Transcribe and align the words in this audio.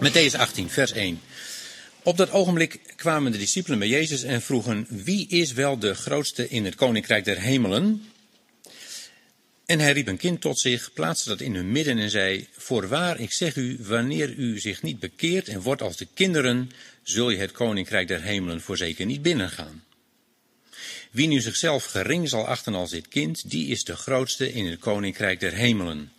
Matthäus 0.00 0.36
18, 0.36 0.70
vers 0.70 0.92
1. 0.92 1.20
Op 2.02 2.16
dat 2.16 2.30
ogenblik 2.30 2.80
kwamen 2.96 3.32
de 3.32 3.38
discipelen 3.38 3.78
bij 3.78 3.88
Jezus 3.88 4.22
en 4.22 4.42
vroegen: 4.42 4.86
Wie 4.88 5.28
is 5.28 5.52
wel 5.52 5.78
de 5.78 5.94
grootste 5.94 6.48
in 6.48 6.64
het 6.64 6.74
koninkrijk 6.74 7.24
der 7.24 7.40
hemelen? 7.40 8.02
En 9.68 9.78
hij 9.78 9.92
riep 9.92 10.06
een 10.06 10.16
kind 10.16 10.40
tot 10.40 10.58
zich, 10.58 10.92
plaatste 10.92 11.28
dat 11.28 11.40
in 11.40 11.54
hun 11.54 11.72
midden 11.72 11.98
en 11.98 12.10
zei: 12.10 12.48
Voorwaar, 12.56 13.20
ik 13.20 13.32
zeg 13.32 13.56
u, 13.56 13.78
wanneer 13.80 14.34
u 14.34 14.58
zich 14.60 14.82
niet 14.82 14.98
bekeert 14.98 15.48
en 15.48 15.60
wordt 15.60 15.82
als 15.82 15.96
de 15.96 16.06
kinderen, 16.14 16.70
zul 17.02 17.30
je 17.30 17.36
het 17.36 17.52
koninkrijk 17.52 18.08
der 18.08 18.22
hemelen 18.22 18.60
voorzeker 18.60 19.06
niet 19.06 19.22
binnengaan. 19.22 19.84
Wie 21.10 21.28
nu 21.28 21.40
zichzelf 21.40 21.84
gering 21.84 22.28
zal 22.28 22.46
achten 22.46 22.74
als 22.74 22.90
dit 22.90 23.08
kind, 23.08 23.50
die 23.50 23.68
is 23.68 23.84
de 23.84 23.96
grootste 23.96 24.52
in 24.52 24.66
het 24.66 24.78
koninkrijk 24.78 25.40
der 25.40 25.54
hemelen. 25.54 26.12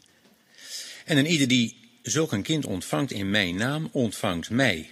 En 1.06 1.18
een 1.18 1.28
ieder 1.28 1.48
die 1.48 1.78
zulk 2.02 2.32
een 2.32 2.44
kind 2.44 2.66
ontvangt 2.66 3.12
in 3.12 3.30
mijn 3.30 3.56
naam, 3.56 3.90
ontvangt 3.92 4.50
mij. 4.50 4.92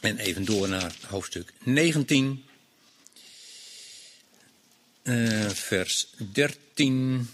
En 0.00 0.18
even 0.18 0.44
door 0.44 0.68
naar 0.68 0.94
hoofdstuk 1.06 1.52
19, 1.62 2.44
uh, 5.10 5.48
vers 5.48 6.06
13. 6.16 7.30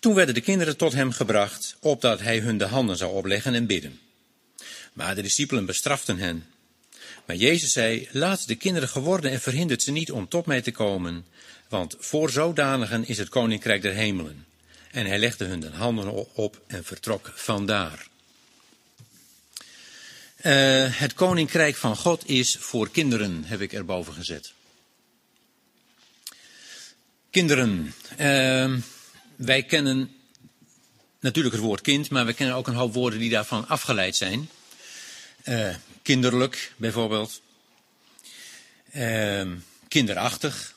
Toen 0.00 0.14
werden 0.14 0.34
de 0.34 0.40
kinderen 0.40 0.76
tot 0.76 0.92
hem 0.92 1.12
gebracht, 1.12 1.76
opdat 1.80 2.20
hij 2.20 2.38
hun 2.38 2.58
de 2.58 2.64
handen 2.64 2.96
zou 2.96 3.12
opleggen 3.12 3.54
en 3.54 3.66
bidden. 3.66 4.00
Maar 4.92 5.14
de 5.14 5.22
discipelen 5.22 5.66
bestraften 5.66 6.18
hen. 6.18 6.46
Maar 7.26 7.36
Jezus 7.36 7.72
zei, 7.72 8.08
laat 8.12 8.46
de 8.46 8.54
kinderen 8.54 8.88
geworden 8.88 9.30
en 9.30 9.40
verhindert 9.40 9.82
ze 9.82 9.90
niet 9.90 10.12
om 10.12 10.28
tot 10.28 10.46
mij 10.46 10.62
te 10.62 10.70
komen, 10.70 11.26
want 11.68 11.96
voor 11.98 12.30
zodanigen 12.30 13.06
is 13.06 13.18
het 13.18 13.28
koninkrijk 13.28 13.82
der 13.82 13.94
hemelen. 13.94 14.46
En 14.90 15.06
hij 15.06 15.18
legde 15.18 15.44
hun 15.44 15.60
de 15.60 15.70
handen 15.70 16.34
op 16.34 16.60
en 16.66 16.84
vertrok 16.84 17.32
vandaar. 17.34 18.06
Uh, 20.42 20.52
het 20.98 21.14
koninkrijk 21.14 21.76
van 21.76 21.96
God 21.96 22.28
is 22.28 22.56
voor 22.60 22.90
kinderen, 22.90 23.44
heb 23.44 23.60
ik 23.60 23.72
erboven 23.72 24.12
gezet. 24.12 24.52
Kinderen. 27.34 27.94
Uh, 28.20 28.74
wij 29.36 29.62
kennen 29.62 30.10
natuurlijk 31.20 31.54
het 31.54 31.64
woord 31.64 31.80
kind, 31.80 32.10
maar 32.10 32.26
we 32.26 32.32
kennen 32.32 32.56
ook 32.56 32.66
een 32.66 32.74
hoop 32.74 32.94
woorden 32.94 33.18
die 33.18 33.30
daarvan 33.30 33.68
afgeleid 33.68 34.16
zijn. 34.16 34.48
Uh, 35.44 35.74
kinderlijk 36.02 36.72
bijvoorbeeld. 36.76 37.40
Uh, 38.96 39.50
kinderachtig. 39.88 40.74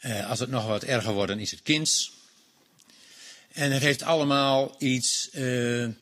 Uh, 0.00 0.30
als 0.30 0.38
het 0.38 0.50
nog 0.50 0.66
wat 0.66 0.82
erger 0.82 1.12
wordt, 1.12 1.30
dan 1.30 1.40
is 1.40 1.50
het 1.50 1.62
kinds. 1.62 2.12
En 3.52 3.72
het 3.72 3.82
heeft 3.82 4.02
allemaal 4.02 4.74
iets, 4.78 5.30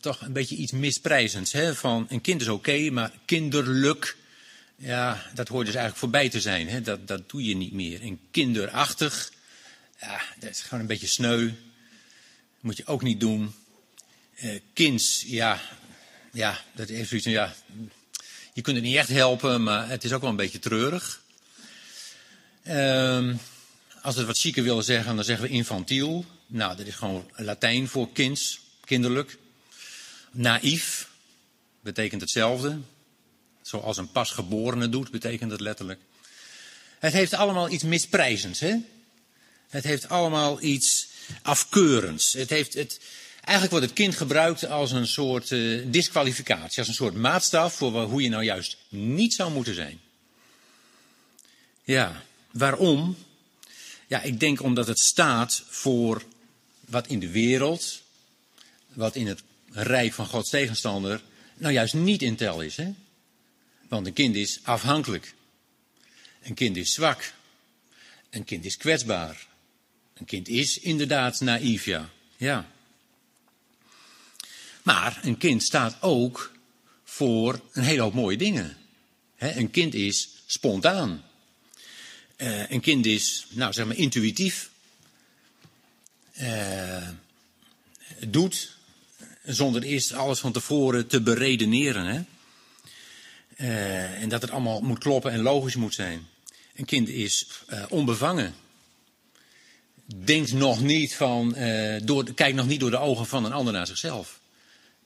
toch 0.01 0.21
een 0.21 0.33
beetje 0.33 0.57
iets 0.57 0.73
misprijzends. 0.73 1.53
Hè? 1.53 1.75
Van 1.75 2.07
een 2.09 2.21
kind 2.21 2.41
is 2.41 2.49
oké, 2.49 2.91
maar 2.91 3.13
kinderlijk 3.25 4.17
ja, 4.83 5.23
dat 5.35 5.49
hoort 5.49 5.67
dus 5.67 5.75
eigenlijk 5.75 5.97
voorbij 5.97 6.29
te 6.29 6.41
zijn. 6.41 6.69
Hè? 6.69 6.81
Dat, 6.81 7.09
dat 7.09 7.31
doe 7.31 7.45
je 7.45 7.57
niet 7.57 7.73
meer. 7.73 8.03
En 8.03 8.21
kinderachtig, 8.31 9.33
ja, 10.01 10.21
dat 10.39 10.51
is 10.51 10.61
gewoon 10.61 10.81
een 10.81 10.87
beetje 10.87 11.07
sneu. 11.07 11.51
Moet 12.61 12.77
je 12.77 12.87
ook 12.87 13.03
niet 13.03 13.21
doen. 13.21 13.55
Uh, 14.43 14.61
kinds, 14.73 15.25
ja, 15.27 15.61
ja, 16.33 16.61
dat 16.73 16.89
ja, 17.23 17.55
je 18.53 18.63
kunt 18.63 18.77
het 18.77 18.85
niet 18.85 18.97
echt 18.97 19.09
helpen, 19.09 19.63
maar 19.63 19.89
het 19.89 20.05
is 20.05 20.13
ook 20.13 20.21
wel 20.21 20.31
een 20.31 20.37
beetje 20.37 20.59
treurig. 20.59 21.23
Uh, 22.65 23.35
als 24.03 24.15
we 24.15 24.21
het 24.21 24.27
wat 24.27 24.39
chiquer 24.39 24.63
willen 24.63 24.85
zeggen, 24.85 25.17
dan 25.17 25.25
zeggen 25.25 25.47
we 25.47 25.53
infantiel. 25.53 26.25
Nou, 26.47 26.77
dat 26.77 26.87
is 26.87 26.95
gewoon 26.95 27.31
Latijn 27.37 27.89
voor 27.89 28.13
kinds, 28.13 28.61
kinderlijk. 28.85 29.39
Naïef 30.31 31.09
betekent 31.81 32.21
hetzelfde. 32.21 32.79
Zoals 33.63 33.97
een 33.97 34.13
pasgeborene 34.13 34.89
doet, 34.89 35.11
betekent 35.11 35.51
het 35.51 35.61
letterlijk. 35.61 36.01
Het 36.99 37.13
heeft 37.13 37.35
allemaal 37.35 37.71
iets 37.71 37.85
misprijzends, 37.85 38.61
hè? 38.61 38.77
Het 39.69 39.85
heeft 39.85 40.09
allemaal 40.09 40.63
iets 40.63 41.09
afkeurends. 41.43 42.33
Het 42.33 42.51
heeft 42.51 42.75
het, 42.75 43.01
eigenlijk 43.35 43.71
wordt 43.71 43.87
het 43.87 43.95
kind 43.95 44.17
gebruikt 44.17 44.67
als 44.67 44.91
een 44.91 45.07
soort 45.07 45.51
uh, 45.51 45.87
disqualificatie, 45.87 46.79
als 46.79 46.89
een 46.89 46.95
soort 46.95 47.15
maatstaf 47.15 47.75
voor 47.75 48.03
hoe 48.03 48.23
je 48.23 48.29
nou 48.29 48.45
juist 48.45 48.77
niet 48.89 49.35
zou 49.35 49.53
moeten 49.53 49.75
zijn. 49.75 50.01
Ja, 51.85 52.23
waarom? 52.51 53.17
Ja, 54.07 54.23
ik 54.23 54.41
denk 54.41 54.63
omdat 54.63 54.87
het 54.87 54.99
staat 54.99 55.63
voor 55.69 56.23
wat 56.81 57.07
in 57.07 57.19
de 57.19 57.31
wereld, 57.31 58.03
wat 58.93 59.17
in 59.17 59.27
het 59.27 59.43
rijk 59.71 60.13
van 60.13 60.27
Gods 60.27 60.51
tegenstander, 60.51 61.23
nou 61.55 61.73
juist 61.73 61.95
niet 61.95 62.23
in 62.23 62.37
tel 62.37 62.61
is. 62.61 62.77
Hè? 62.77 62.93
Want 63.93 64.07
een 64.07 64.13
kind 64.13 64.37
is 64.37 64.61
afhankelijk. 64.63 65.35
Een 66.43 66.55
kind 66.55 66.77
is 66.77 66.93
zwak. 66.93 67.33
Een 68.31 68.45
kind 68.45 68.65
is 68.65 68.77
kwetsbaar. 68.77 69.47
Een 70.15 70.25
kind 70.25 70.49
is 70.49 70.79
inderdaad 70.79 71.41
naïef, 71.41 71.85
ja. 72.37 72.71
Maar 74.83 75.21
een 75.23 75.39
kind 75.39 75.63
staat 75.63 75.97
ook 76.03 76.53
voor 77.05 77.61
een 77.73 77.83
hele 77.83 78.03
hoop 78.03 78.15
mooie 78.15 78.37
dingen. 78.37 78.77
een 79.39 79.71
kind 79.71 79.95
is 79.95 80.29
spontaan. 80.47 81.25
Uh, 82.37 82.71
een 82.71 82.81
kind 82.81 83.07
is, 83.07 83.47
nou 83.49 83.73
zeg 83.73 83.87
maar, 83.87 83.97
intuïtief. 83.97 84.71
Uh, 86.41 87.09
doet 88.27 88.77
zonder 89.45 89.83
eerst 89.83 90.13
alles 90.13 90.39
van 90.39 90.53
tevoren 90.53 91.07
te 91.07 91.23
beredeneren. 91.23 92.05
Hè? 92.05 92.23
Uh, 93.57 94.23
en 94.23 94.29
dat 94.29 94.43
het 94.43 94.51
allemaal 94.51 94.81
moet 94.81 94.99
kloppen 94.99 95.33
en 95.33 95.41
logisch 95.41 95.77
moet 95.77 95.95
zijn. 95.95 96.27
Een 96.75 96.85
kind 96.85 97.09
is 97.09 97.47
uh, 97.71 97.85
onbevangen. 97.89 98.55
Denkt 100.05 100.53
nog 100.53 100.81
niet 100.81 101.15
van, 101.15 101.55
uh, 101.59 102.01
door, 102.05 102.33
kijkt 102.35 102.57
nog 102.57 102.67
niet 102.67 102.81
door 102.81 102.91
de 102.91 102.99
ogen 102.99 103.27
van 103.27 103.45
een 103.45 103.53
ander 103.53 103.73
naar 103.73 103.87
zichzelf. 103.87 104.41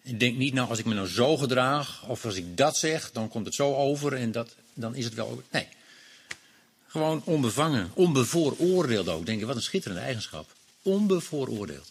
En 0.03 0.19
denkt 0.19 0.39
niet, 0.39 0.55
nou 0.55 0.69
als 0.69 0.79
ik 0.79 0.85
me 0.85 0.95
nou 0.95 1.09
zo 1.09 1.37
gedraag, 1.37 2.09
of 2.09 2.25
als 2.25 2.35
ik 2.35 2.57
dat 2.57 2.77
zeg, 2.77 3.13
dan 3.13 3.29
komt 3.29 3.47
het 3.47 3.55
zo 3.55 3.75
over 3.75 4.13
en 4.13 4.33
dat, 4.33 4.55
dan 4.75 4.95
is 4.95 5.05
het 5.05 5.15
wel. 5.15 5.43
Nee. 5.51 5.69
Gewoon 6.87 7.23
onbevangen, 7.25 7.91
onbevooroordeeld 7.95 9.09
ook. 9.09 9.27
Denk 9.27 9.41
je, 9.41 9.47
wat 9.47 9.57
een 9.57 9.63
schitterende 9.63 10.03
eigenschap. 10.03 10.55
Onbevooroordeeld. 10.83 11.91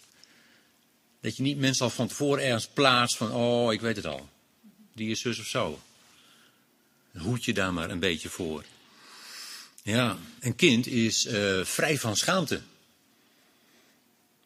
Dat 1.21 1.38
je 1.38 1.44
niet 1.44 1.57
mensen 1.57 1.85
al 1.85 1.91
van 1.91 2.07
tevoren 2.07 2.44
ergens 2.44 2.67
plaatst 2.67 3.17
van, 3.17 3.31
oh, 3.31 3.73
ik 3.73 3.81
weet 3.81 3.95
het 3.95 4.06
al. 4.06 4.30
Die 4.94 5.09
is 5.09 5.21
zus 5.21 5.39
of 5.39 5.45
zo. 5.45 5.80
Hoed 7.17 7.45
je 7.45 7.53
daar 7.53 7.73
maar 7.73 7.89
een 7.89 8.00
beetje 8.00 8.29
voor. 8.29 8.63
Ja, 9.83 10.17
een 10.39 10.56
kind 10.56 10.88
is 10.88 11.25
uh, 11.25 11.63
vrij 11.63 11.97
van 11.97 12.17
schaamte. 12.17 12.62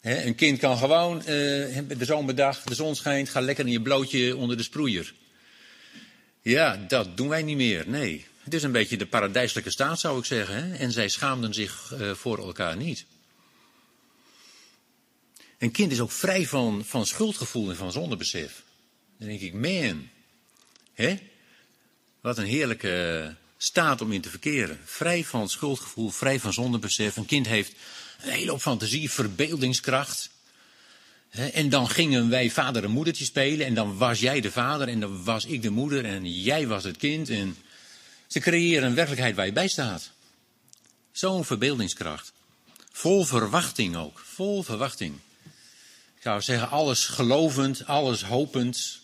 Een 0.02 0.36
kind 0.36 0.60
kan 0.60 0.78
gewoon 0.78 1.18
uh, 1.18 1.26
de 1.26 1.98
zomerdag, 2.00 2.62
de 2.64 2.76
zon 2.76 2.96
schijnt, 2.96 3.30
ga 3.30 3.40
lekker 3.40 3.66
in 3.66 3.72
je 3.72 3.82
blootje 3.82 4.36
onder 4.36 4.58
de 4.58 4.64
sproeier. 4.64 5.14
Ja, 6.42 6.86
dat 6.88 7.18
doen 7.18 7.28
wij 7.28 7.44
niet 7.44 7.58
meer, 7.58 7.84
nee. 7.88 8.26
Het 8.40 8.54
is 8.54 8.64
een 8.64 8.72
beetje 8.72 8.98
de 8.98 9.06
paradijselijke 9.06 9.70
staat, 9.72 10.00
zou 10.00 10.20
ik 10.20 10.26
zeggen. 10.26 10.64
Hè? 10.64 10.76
En 10.76 10.92
zij 10.92 11.10
schaamden 11.10 11.54
zich 11.54 11.94
uh, 11.94 12.14
voor 12.14 12.38
elkaar 12.38 12.78
niet. 12.78 13.06
Een 15.58 15.72
kind 15.72 15.92
is 15.92 16.00
ook 16.00 16.12
vrij 16.12 16.48
van, 16.48 16.86
van 16.86 17.06
schuldgevoel 17.06 17.70
en 17.70 17.76
van 17.76 17.92
zondebesef. 17.92 18.64
Dan 19.18 19.28
denk 19.28 19.42
ik, 19.42 19.54
man, 19.54 20.10
hè? 20.94 21.18
Wat 22.22 22.38
een 22.38 22.46
heerlijke 22.46 23.36
staat 23.58 24.02
om 24.02 24.12
in 24.12 24.22
te 24.22 24.30
verkeren. 24.30 24.80
Vrij 24.86 25.24
van 25.24 25.50
schuldgevoel, 25.50 26.10
vrij 26.10 26.40
van 26.40 26.54
zondebesef. 26.54 27.18
Een 27.18 27.26
kind 27.26 27.48
heeft 27.48 27.74
een 28.22 28.32
hele 28.32 28.52
hoop 28.52 28.62
fantasie, 28.62 29.12
verbeeldingskracht. 29.12 30.30
En 31.30 31.70
dan 31.70 31.90
gingen 31.90 32.30
wij 32.30 32.50
vader 32.50 32.84
en 32.84 32.92
moedertje 32.92 33.26
spelen 33.26 33.66
en 33.66 33.74
dan 33.74 33.98
was 33.98 34.20
jij 34.20 34.42
de 34.42 34.52
vader 34.52 34.88
en 34.88 35.00
dan 35.00 35.24
was 35.24 35.46
ik 35.46 35.62
de 35.62 35.70
moeder 35.70 36.06
en 36.06 36.42
jij 36.42 36.68
was 36.68 36.84
het 36.84 36.98
kind. 36.98 37.30
En 37.30 37.58
ze 38.28 38.40
creëren 38.40 38.88
een 38.88 38.96
werkelijkheid 38.96 39.36
waar 39.36 39.46
je 39.46 39.52
bij 39.52 39.68
staat. 39.68 40.12
Zo'n 41.12 41.46
verbeeldingskracht. 41.46 42.32
Vol 42.92 43.26
verwachting 43.26 43.96
ook, 43.96 44.20
vol 44.26 44.64
verwachting. 44.64 45.16
Ik 46.16 46.22
zou 46.22 46.42
zeggen, 46.42 46.70
alles 46.70 47.06
gelovend, 47.06 47.86
alles 47.86 48.24
hopend. 48.24 49.00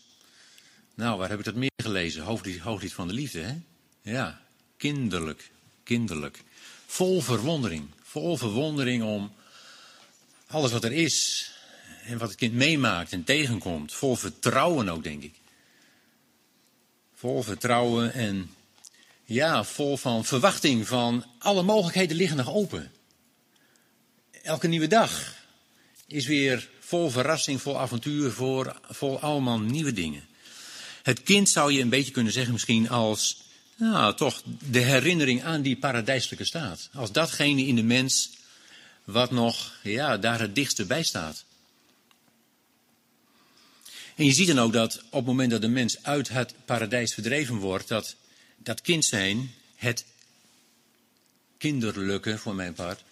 Nou, 0.95 1.18
waar 1.18 1.30
heb 1.30 1.39
ik 1.39 1.45
dat 1.45 1.56
meer 1.56 1.71
gelezen? 1.83 2.24
Hooglied, 2.24 2.59
hooglied 2.59 2.94
van 2.94 3.07
de 3.07 3.13
liefde, 3.13 3.39
hè? 3.42 3.56
Ja, 4.01 4.42
kinderlijk, 4.77 5.51
kinderlijk. 5.83 6.44
Vol 6.86 7.21
verwondering, 7.21 7.89
vol 8.03 8.38
verwondering 8.38 9.03
om 9.03 9.33
alles 10.47 10.71
wat 10.71 10.83
er 10.83 10.92
is 10.92 11.50
en 12.06 12.18
wat 12.18 12.30
het 12.30 12.38
kind 12.38 12.53
meemaakt 12.53 13.12
en 13.12 13.24
tegenkomt. 13.24 13.94
Vol 13.94 14.15
vertrouwen 14.15 14.89
ook, 14.89 15.03
denk 15.03 15.24
ik. 15.24 15.33
Vol 17.13 17.44
vertrouwen 17.44 18.13
en 18.13 18.50
ja, 19.25 19.63
vol 19.63 19.97
van 19.97 20.25
verwachting 20.25 20.88
van 20.88 21.25
alle 21.38 21.63
mogelijkheden 21.63 22.18
liggen 22.18 22.38
nog 22.38 22.53
open. 22.53 22.92
Elke 24.42 24.68
nieuwe 24.68 24.88
dag 24.88 25.36
is 26.07 26.25
weer 26.25 26.69
vol 26.80 27.09
verrassing, 27.09 27.62
vol 27.62 27.80
avontuur, 27.80 28.31
vol, 28.31 28.65
vol 28.89 29.19
allemaal 29.19 29.59
nieuwe 29.59 29.94
dingen. 29.94 30.24
Het 31.06 31.24
kind 31.24 31.50
zou 31.50 31.72
je 31.72 31.81
een 31.81 31.90
beetje 31.90 32.12
kunnen 32.12 32.34
zeggen 32.34 32.54
misschien 32.54 32.90
als, 32.90 33.38
nou 33.75 34.16
toch, 34.16 34.42
de 34.69 34.80
herinnering 34.80 35.44
aan 35.44 35.62
die 35.62 35.78
paradijselijke 35.78 36.46
staat. 36.46 36.90
Als 36.94 37.12
datgene 37.12 37.66
in 37.66 37.75
de 37.75 37.84
mens 37.84 38.30
wat 39.04 39.31
nog, 39.31 39.74
ja, 39.84 40.18
daar 40.18 40.40
het 40.40 40.56
dichtste 40.56 40.86
bij 40.86 41.04
staat. 41.04 41.44
En 44.16 44.25
je 44.25 44.34
ziet 44.34 44.48
dan 44.48 44.60
ook 44.60 44.74
dat 44.74 44.98
op 44.98 45.12
het 45.12 45.25
moment 45.25 45.52
dat 45.52 45.62
de 45.62 45.68
mens 45.68 46.04
uit 46.04 46.30
het 46.30 46.54
paradijs 46.66 47.13
verdreven 47.13 47.56
wordt, 47.56 47.88
dat 47.88 48.16
dat 48.57 48.81
kind 48.81 49.06
zijn, 49.06 49.54
het 49.75 50.06
kinderlijke 51.57 52.38
voor 52.38 52.56
mijn 52.56 52.74
part, 52.74 53.04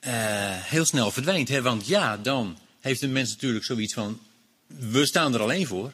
uh, 0.00 0.10
heel 0.56 0.84
snel 0.84 1.10
verdwijnt. 1.10 1.48
Hè? 1.48 1.62
Want 1.62 1.86
ja, 1.86 2.16
dan 2.16 2.58
heeft 2.80 3.00
de 3.00 3.08
mens 3.08 3.30
natuurlijk 3.30 3.64
zoiets 3.64 3.94
van, 3.94 4.20
we 4.66 5.06
staan 5.06 5.34
er 5.34 5.40
alleen 5.40 5.66
voor. 5.66 5.92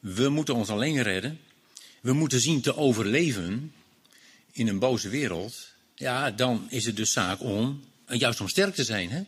We 0.00 0.28
moeten 0.28 0.54
ons 0.54 0.68
alleen 0.68 1.02
redden. 1.02 1.40
We 2.00 2.12
moeten 2.12 2.40
zien 2.40 2.60
te 2.60 2.76
overleven 2.76 3.72
in 4.52 4.68
een 4.68 4.78
boze 4.78 5.08
wereld. 5.08 5.68
Ja, 5.94 6.30
dan 6.30 6.66
is 6.68 6.84
het 6.84 6.96
dus 6.96 7.12
zaak 7.12 7.40
om, 7.40 7.84
juist 8.06 8.40
om 8.40 8.48
sterk 8.48 8.74
te 8.74 8.84
zijn. 8.84 9.10
Hè? 9.10 9.22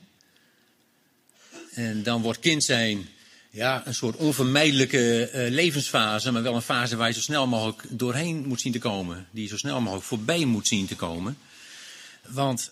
En 1.75 2.03
dan 2.03 2.23
wordt 2.23 2.39
kind 2.39 2.65
zijn 2.65 3.09
ja, 3.51 3.87
een 3.87 3.95
soort 3.95 4.17
onvermijdelijke 4.17 5.31
uh, 5.35 5.51
levensfase, 5.51 6.31
maar 6.31 6.43
wel 6.43 6.55
een 6.55 6.63
fase 6.63 6.97
waar 6.97 7.09
je 7.09 7.15
zo 7.15 7.21
snel 7.21 7.47
mogelijk 7.47 7.83
doorheen 7.89 8.47
moet 8.47 8.61
zien 8.61 8.73
te 8.73 8.79
komen. 8.79 9.27
Die 9.31 9.43
je 9.43 9.49
zo 9.49 9.57
snel 9.57 9.81
mogelijk 9.81 10.07
voorbij 10.07 10.45
moet 10.45 10.67
zien 10.67 10.87
te 10.87 10.97
komen. 10.97 11.39
Want 12.29 12.71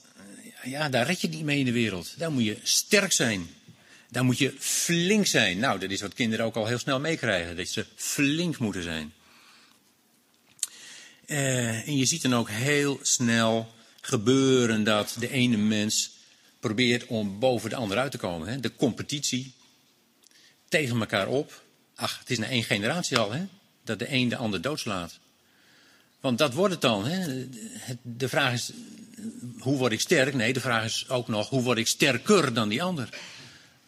ja, 0.64 0.88
daar 0.88 1.06
red 1.06 1.20
je 1.20 1.28
niet 1.28 1.44
mee 1.44 1.58
in 1.58 1.64
de 1.64 1.72
wereld. 1.72 2.14
Daar 2.16 2.32
moet 2.32 2.44
je 2.44 2.56
sterk 2.62 3.12
zijn. 3.12 3.48
Daar 4.10 4.24
moet 4.24 4.38
je 4.38 4.54
flink 4.58 5.26
zijn. 5.26 5.58
Nou, 5.58 5.78
dat 5.78 5.90
is 5.90 6.00
wat 6.00 6.14
kinderen 6.14 6.44
ook 6.44 6.56
al 6.56 6.66
heel 6.66 6.78
snel 6.78 7.00
meekrijgen. 7.00 7.56
Dat 7.56 7.68
ze 7.68 7.86
flink 7.94 8.58
moeten 8.58 8.82
zijn. 8.82 9.12
Uh, 11.26 11.88
en 11.88 11.96
je 11.96 12.04
ziet 12.04 12.22
dan 12.22 12.34
ook 12.34 12.50
heel 12.50 12.98
snel 13.02 13.74
gebeuren 14.00 14.84
dat 14.84 15.16
de 15.18 15.30
ene 15.30 15.56
mens 15.56 16.10
probeert 16.60 17.06
om 17.06 17.38
boven 17.38 17.70
de 17.70 17.76
ander 17.76 17.98
uit 17.98 18.10
te 18.10 18.18
komen. 18.18 18.48
Hè? 18.48 18.60
De 18.60 18.76
competitie 18.76 19.52
tegen 20.68 21.00
elkaar 21.00 21.28
op. 21.28 21.62
Ach, 21.94 22.18
het 22.18 22.30
is 22.30 22.38
na 22.38 22.46
één 22.46 22.64
generatie 22.64 23.18
al, 23.18 23.32
hè? 23.32 23.46
Dat 23.84 23.98
de 23.98 24.12
een 24.12 24.28
de 24.28 24.36
ander 24.36 24.60
doodslaat. 24.60 25.18
Want 26.20 26.38
dat 26.38 26.54
wordt 26.54 26.72
het 26.72 26.82
dan. 26.82 27.06
Hè? 27.06 27.46
De 28.02 28.28
vraag 28.28 28.52
is, 28.52 28.70
hoe 29.58 29.76
word 29.76 29.92
ik 29.92 30.00
sterk? 30.00 30.34
Nee, 30.34 30.52
de 30.52 30.60
vraag 30.60 30.84
is 30.84 31.08
ook 31.08 31.28
nog, 31.28 31.48
hoe 31.48 31.62
word 31.62 31.78
ik 31.78 31.86
sterker 31.86 32.54
dan 32.54 32.68
die 32.68 32.82
ander? 32.82 33.08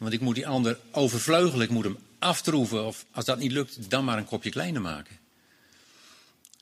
Want 0.02 0.14
ik 0.14 0.20
moet 0.20 0.34
die 0.34 0.46
ander 0.46 0.78
overvleugelen, 0.90 1.64
ik 1.64 1.70
moet 1.70 1.84
hem 1.84 1.98
aftroeven. 2.18 2.84
Of 2.86 3.04
als 3.10 3.24
dat 3.24 3.38
niet 3.38 3.52
lukt, 3.52 3.90
dan 3.90 4.04
maar 4.04 4.18
een 4.18 4.24
kopje 4.24 4.50
kleiner 4.50 4.80
maken. 4.80 5.18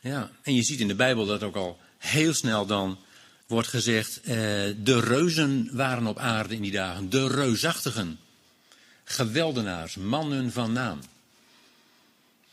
Ja, 0.00 0.30
en 0.42 0.54
je 0.54 0.62
ziet 0.62 0.80
in 0.80 0.88
de 0.88 0.94
Bijbel 0.94 1.26
dat 1.26 1.42
ook 1.42 1.56
al 1.56 1.78
heel 1.98 2.34
snel 2.34 2.66
dan 2.66 2.98
wordt 3.46 3.68
gezegd, 3.68 4.20
eh, 4.20 4.36
de 4.76 5.00
reuzen 5.00 5.68
waren 5.72 6.06
op 6.06 6.18
aarde 6.18 6.54
in 6.54 6.62
die 6.62 6.70
dagen, 6.70 7.10
de 7.10 7.28
reusachtigen, 7.28 8.18
geweldenaars, 9.04 9.94
mannen 9.94 10.52
van 10.52 10.72
naam. 10.72 11.00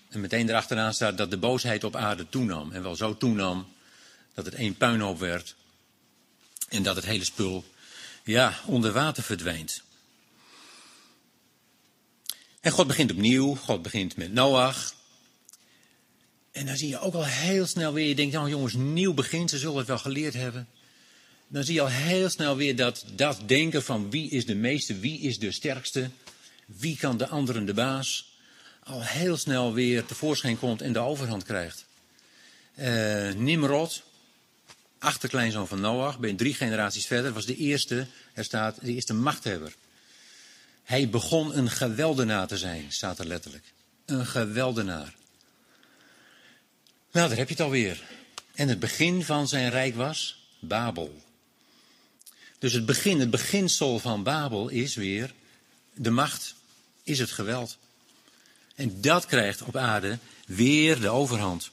En 0.10 0.22
meteen 0.22 0.50
erachteraan 0.50 0.94
staat 0.94 1.18
dat 1.18 1.32
de 1.32 1.38
boosheid 1.38 1.84
op 1.84 1.96
aarde 1.96 2.30
toenam. 2.30 2.72
En 2.72 2.84
wel 2.84 2.96
zo 2.96 3.18
toenam 3.18 3.68
dat 4.34 4.46
het 4.46 4.56
één 4.56 4.76
puinhoop 4.76 5.20
werd. 5.20 5.56
En 6.70 6.84
dat 6.84 6.96
het 6.96 7.06
hele 7.06 7.24
spul, 7.24 7.66
ja, 8.24 8.60
onder 8.66 8.92
water 8.92 9.24
verdwijnt. 9.24 9.86
En 12.68 12.74
God 12.74 12.88
begint 12.88 13.12
opnieuw. 13.12 13.56
God 13.56 13.82
begint 13.82 14.18
met 14.18 14.34
Noach. 14.34 14.94
En 16.52 16.66
dan 16.66 16.78
zie 16.78 16.90
je 16.90 17.00
ook 17.00 17.14
al 17.14 17.26
heel 17.26 17.66
snel 17.66 17.94
weer, 17.94 18.08
je 18.08 18.16
denkt, 18.16 18.34
nou 18.34 18.50
jongens, 18.50 18.74
nieuw 18.74 19.14
begin, 19.14 19.50
ze 19.50 19.58
zullen 19.58 19.78
het 19.78 19.88
wel 19.88 19.98
geleerd 19.98 20.34
hebben. 20.34 20.68
Dan 21.48 21.64
zie 21.64 21.74
je 21.74 21.82
al 21.82 21.90
heel 21.90 22.30
snel 22.30 22.56
weer 22.56 22.76
dat, 22.76 23.06
dat 23.16 23.40
denken 23.46 23.84
van 23.84 24.10
wie 24.10 24.30
is 24.30 24.46
de 24.46 24.56
meeste, 24.56 25.00
wie 25.00 25.20
is 25.20 25.40
de 25.40 25.52
sterkste, 25.52 26.10
wie 26.66 26.98
kan 26.98 27.18
de 27.18 27.28
anderen 27.28 27.66
de 27.66 27.74
baas, 27.74 28.38
al 28.84 29.04
heel 29.04 29.38
snel 29.38 29.74
weer 29.74 30.06
tevoorschijn 30.06 30.60
komt 30.60 30.82
en 30.82 30.94
de 30.94 31.00
overhand 31.00 31.44
krijgt. 31.44 31.86
Uh, 32.80 33.34
Nimrod, 33.34 34.04
achterkleinzoon 35.00 35.68
van 35.68 35.82
Noach, 35.82 36.20
ben 36.20 36.36
drie 36.36 36.54
generaties 36.54 37.06
verder, 37.06 37.34
was 37.34 37.46
de 37.46 37.56
eerste, 37.56 38.08
er 38.34 38.44
staat, 38.44 38.78
de 38.82 38.94
eerste 38.94 39.14
machthebber. 39.14 39.74
Hij 40.88 41.10
begon 41.10 41.58
een 41.58 41.70
geweldenaar 41.70 42.48
te 42.48 42.58
zijn, 42.58 42.86
staat 42.92 43.20
er 43.20 43.26
letterlijk. 43.26 43.74
Een 44.06 44.26
geweldenaar. 44.26 45.16
Nou, 47.12 47.28
daar 47.28 47.38
heb 47.38 47.48
je 47.48 47.54
het 47.54 47.64
alweer. 47.64 48.04
En 48.54 48.68
het 48.68 48.80
begin 48.80 49.24
van 49.24 49.48
zijn 49.48 49.70
rijk 49.70 49.96
was 49.96 50.48
Babel. 50.60 51.22
Dus 52.60 52.74
het 52.74 52.86
begin, 52.86 53.20
het 53.20 53.30
beginsel 53.30 54.00
van 54.00 54.24
Babel 54.24 54.70
is 54.70 54.96
weer 54.96 55.34
de 55.94 56.10
macht, 56.10 56.56
is 57.04 57.20
het 57.20 57.32
geweld. 57.32 57.78
En 58.76 59.02
dat 59.02 59.26
krijgt 59.26 59.62
op 59.62 59.76
aarde 59.76 60.18
weer 60.46 61.00
de 61.00 61.10
overhand. 61.10 61.72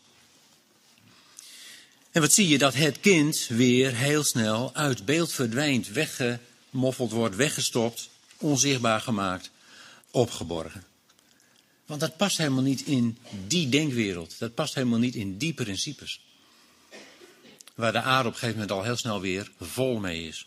En 2.11 2.21
wat 2.21 2.33
zie 2.33 2.49
je? 2.49 2.59
Dat 2.59 2.75
het 2.75 3.01
kind 3.01 3.47
weer 3.49 3.95
heel 3.95 4.25
snel 4.25 4.75
uit 4.75 5.05
beeld 5.05 5.33
verdwijnt, 5.33 5.89
weggemoffeld 5.89 7.11
wordt, 7.11 7.37
weggestopt, 7.37 8.13
onzichtbaar 8.45 9.01
gemaakt, 9.01 9.51
opgeborgen. 10.11 10.85
Want 11.87 12.01
dat 12.01 12.17
past 12.17 12.39
helemaal 12.39 12.63
niet 12.63 12.83
in 12.83 13.19
die 13.47 13.69
denkwereld. 13.69 14.39
Dat 14.39 14.55
past 14.55 14.75
helemaal 14.75 14.99
niet 14.99 15.15
in 15.15 15.39
die 15.39 15.55
principes. 15.55 16.21
Waar 17.75 17.93
de 17.93 18.01
aarde 18.01 18.29
op 18.29 18.35
een 18.35 18.41
gegeven 18.41 18.61
moment 18.61 18.79
al 18.79 18.85
heel 18.85 18.97
snel 18.97 19.21
weer 19.21 19.51
vol 19.61 19.99
mee 19.99 20.27
is. 20.27 20.47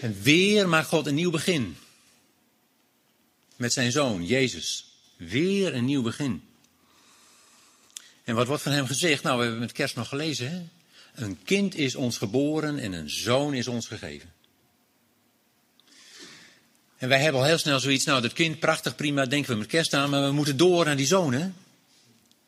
En 0.00 0.22
weer 0.22 0.68
maakt 0.68 0.88
God 0.88 1.06
een 1.06 1.14
nieuw 1.14 1.30
begin. 1.30 1.76
Met 3.56 3.72
zijn 3.72 3.92
zoon, 3.92 4.26
Jezus. 4.26 4.94
Weer 5.16 5.74
een 5.74 5.84
nieuw 5.84 6.02
begin. 6.02 6.42
En 8.24 8.34
wat 8.34 8.46
wordt 8.46 8.62
van 8.62 8.72
hem 8.72 8.86
gezegd? 8.86 9.22
Nou, 9.22 9.36
we 9.36 9.42
hebben 9.42 9.60
met 9.60 9.72
kerst 9.72 9.96
nog 9.96 10.08
gelezen. 10.08 10.50
Hè? 10.50 10.62
Een 11.24 11.42
kind 11.44 11.74
is 11.74 11.94
ons 11.94 12.18
geboren 12.18 12.78
en 12.78 12.92
een 12.92 13.10
zoon 13.10 13.54
is 13.54 13.68
ons 13.68 13.86
gegeven. 13.86 14.32
En 17.02 17.08
wij 17.08 17.20
hebben 17.20 17.40
al 17.40 17.46
heel 17.46 17.58
snel 17.58 17.80
zoiets, 17.80 18.04
nou 18.04 18.22
dat 18.22 18.32
kind, 18.32 18.58
prachtig, 18.58 18.94
prima, 18.94 19.26
denken 19.26 19.52
we 19.52 19.58
met 19.58 19.66
kerst 19.66 19.94
aan, 19.94 20.10
maar 20.10 20.22
we 20.22 20.32
moeten 20.32 20.56
door 20.56 20.84
naar 20.84 20.96
die 20.96 21.06
zoon, 21.06 21.32
hè? 21.32 21.46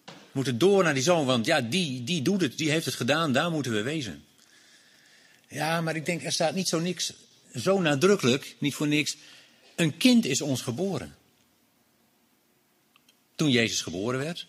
We 0.05 0.13
moeten 0.33 0.59
door 0.59 0.83
naar 0.85 0.95
die 0.95 1.03
zoon, 1.03 1.27
want 1.27 1.47
ja, 1.47 1.61
die, 1.61 2.05
die 2.05 2.23
doet 2.23 2.41
het, 2.41 2.59
die 2.59 2.71
heeft 2.71 2.85
het 2.85 2.95
gedaan, 2.95 3.33
daar 3.33 3.51
moeten 3.51 3.73
we 3.73 3.83
wezen. 3.83 4.25
Ja, 5.49 5.81
maar 5.81 5.97
ik 5.97 6.07
denk, 6.07 6.25
er 6.25 6.33
staat 6.33 6.55
niet 6.55 6.69
zo 6.69 6.81
niks, 6.81 7.13
zo 7.55 7.81
nadrukkelijk, 7.81 8.57
niet 8.59 8.75
voor 8.75 8.87
niks, 8.87 9.17
een 9.75 9.97
kind 9.97 10.25
is 10.25 10.41
ons 10.41 10.63
geboren. 10.63 11.15
Toen 13.35 13.51
Jezus 13.51 13.81
geboren 13.83 14.19
werd, 14.21 14.47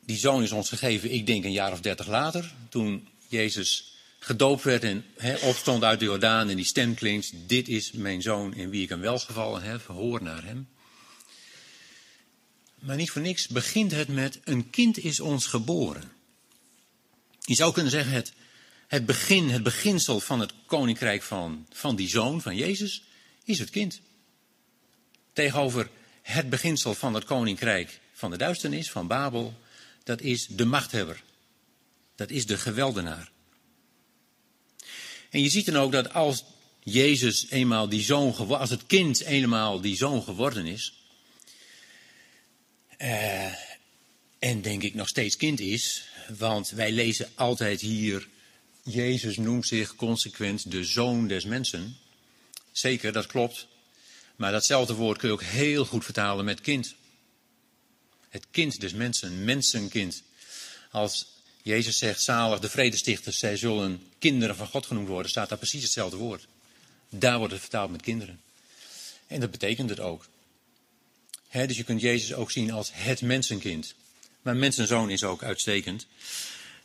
die 0.00 0.16
zoon 0.16 0.42
is 0.42 0.52
ons 0.52 0.68
gegeven, 0.68 1.12
ik 1.12 1.26
denk 1.26 1.44
een 1.44 1.52
jaar 1.52 1.72
of 1.72 1.80
dertig 1.80 2.06
later, 2.06 2.54
toen 2.68 3.08
Jezus 3.28 3.93
gedoopt 4.24 4.62
werd 4.62 4.82
en 4.82 5.04
he, 5.16 5.36
opstond 5.36 5.82
uit 5.82 5.98
de 5.98 6.04
Jordaan 6.04 6.48
en 6.48 6.56
die 6.56 6.64
stem 6.64 6.94
klinkt, 6.94 7.32
dit 7.46 7.68
is 7.68 7.92
mijn 7.92 8.22
zoon 8.22 8.54
in 8.54 8.70
wie 8.70 8.82
ik 8.82 8.90
een 8.90 9.00
welgevallen 9.00 9.62
heb, 9.62 9.86
hoor 9.86 10.22
naar 10.22 10.44
hem. 10.44 10.68
Maar 12.78 12.96
niet 12.96 13.10
voor 13.10 13.22
niks 13.22 13.48
begint 13.48 13.90
het 13.90 14.08
met 14.08 14.40
een 14.44 14.70
kind 14.70 14.98
is 14.98 15.20
ons 15.20 15.46
geboren. 15.46 16.12
Je 17.40 17.54
zou 17.54 17.72
kunnen 17.72 17.92
zeggen 17.92 18.12
het, 18.12 18.32
het 18.86 19.06
begin, 19.06 19.48
het 19.48 19.62
beginsel 19.62 20.20
van 20.20 20.40
het 20.40 20.52
koninkrijk 20.66 21.22
van, 21.22 21.66
van 21.72 21.96
die 21.96 22.08
zoon, 22.08 22.42
van 22.42 22.56
Jezus, 22.56 23.02
is 23.44 23.58
het 23.58 23.70
kind. 23.70 24.00
tegenover 25.32 25.90
het 26.22 26.50
beginsel 26.50 26.94
van 26.94 27.14
het 27.14 27.24
koninkrijk 27.24 28.00
van 28.12 28.30
de 28.30 28.36
duisternis, 28.36 28.90
van 28.90 29.06
Babel, 29.06 29.60
dat 30.04 30.20
is 30.20 30.46
de 30.46 30.64
machthebber. 30.64 31.22
Dat 32.14 32.30
is 32.30 32.46
de 32.46 32.58
geweldenaar. 32.58 33.32
En 35.34 35.42
je 35.42 35.48
ziet 35.48 35.66
dan 35.66 35.76
ook 35.76 35.92
dat 35.92 36.12
als 36.12 36.44
Jezus 36.82 37.46
eenmaal 37.50 37.88
die 37.88 38.02
zoon, 38.02 38.34
als 38.48 38.70
het 38.70 38.86
kind 38.86 39.20
eenmaal 39.20 39.80
die 39.80 39.96
zoon 39.96 40.22
geworden 40.22 40.66
is, 40.66 40.94
eh, 42.96 43.52
en 44.38 44.62
denk 44.62 44.82
ik 44.82 44.94
nog 44.94 45.08
steeds 45.08 45.36
kind 45.36 45.60
is, 45.60 46.04
want 46.38 46.70
wij 46.70 46.92
lezen 46.92 47.30
altijd 47.34 47.80
hier, 47.80 48.28
Jezus 48.82 49.36
noemt 49.36 49.66
zich 49.66 49.94
consequent 49.94 50.70
de 50.70 50.84
zoon 50.84 51.28
des 51.28 51.44
mensen. 51.44 51.96
Zeker, 52.72 53.12
dat 53.12 53.26
klopt. 53.26 53.66
Maar 54.36 54.52
datzelfde 54.52 54.94
woord 54.94 55.18
kun 55.18 55.28
je 55.28 55.34
ook 55.34 55.42
heel 55.42 55.84
goed 55.84 56.04
vertalen 56.04 56.44
met 56.44 56.60
kind. 56.60 56.94
Het 58.28 58.46
kind 58.50 58.80
des 58.80 58.92
mensen, 58.92 59.44
mensenkind. 59.44 60.22
Als 60.90 61.26
Jezus 61.64 61.98
zegt, 61.98 62.22
zalig 62.22 62.58
de 62.58 62.68
vredestichters, 62.68 63.38
zij 63.38 63.56
zullen 63.56 64.02
kinderen 64.18 64.56
van 64.56 64.66
God 64.66 64.86
genoemd 64.86 65.08
worden, 65.08 65.30
staat 65.30 65.48
daar 65.48 65.58
precies 65.58 65.82
hetzelfde 65.82 66.16
woord. 66.16 66.46
Daar 67.08 67.38
wordt 67.38 67.52
het 67.52 67.62
vertaald 67.62 67.90
met 67.90 68.02
kinderen. 68.02 68.40
En 69.26 69.40
dat 69.40 69.50
betekent 69.50 69.90
het 69.90 70.00
ook. 70.00 70.26
dus 71.50 71.76
je 71.76 71.84
kunt 71.84 72.00
Jezus 72.00 72.34
ook 72.34 72.50
zien 72.50 72.70
als 72.72 72.90
het 72.92 73.22
mensenkind. 73.22 73.94
Maar 74.42 74.56
mensenzoon 74.56 75.10
is 75.10 75.24
ook 75.24 75.42
uitstekend. 75.42 76.06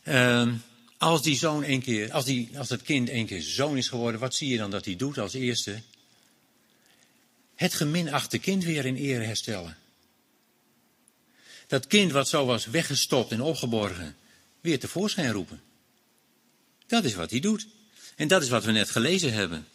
Uh, 0.04 0.52
als 0.98 1.22
die 1.22 1.36
zoon 1.36 1.64
een 1.64 1.82
keer, 1.82 2.12
als, 2.12 2.24
die, 2.24 2.58
als 2.58 2.68
dat 2.68 2.82
kind 2.82 3.08
een 3.08 3.26
keer 3.26 3.42
zoon 3.42 3.76
is 3.76 3.88
geworden, 3.88 4.20
wat 4.20 4.34
zie 4.34 4.48
je 4.48 4.58
dan 4.58 4.70
dat 4.70 4.84
hij 4.84 4.96
doet 4.96 5.18
als 5.18 5.34
eerste? 5.34 5.82
Het 7.54 7.74
geminachte 7.74 8.38
kind 8.38 8.64
weer 8.64 8.86
in 8.86 8.96
ere 8.96 9.24
herstellen. 9.24 9.76
Dat 11.66 11.86
kind 11.86 12.12
wat 12.12 12.28
zo 12.28 12.46
was 12.46 12.66
weggestopt 12.66 13.30
en 13.30 13.40
opgeborgen, 13.40 14.16
weer 14.60 14.78
tevoorschijn 14.78 15.32
roepen. 15.32 15.60
Dat 16.86 17.04
is 17.04 17.14
wat 17.14 17.30
hij 17.30 17.40
doet. 17.40 17.66
En 18.16 18.28
dat 18.28 18.42
is 18.42 18.48
wat 18.48 18.64
we 18.64 18.72
net 18.72 18.90
gelezen 18.90 19.32
hebben. 19.32 19.66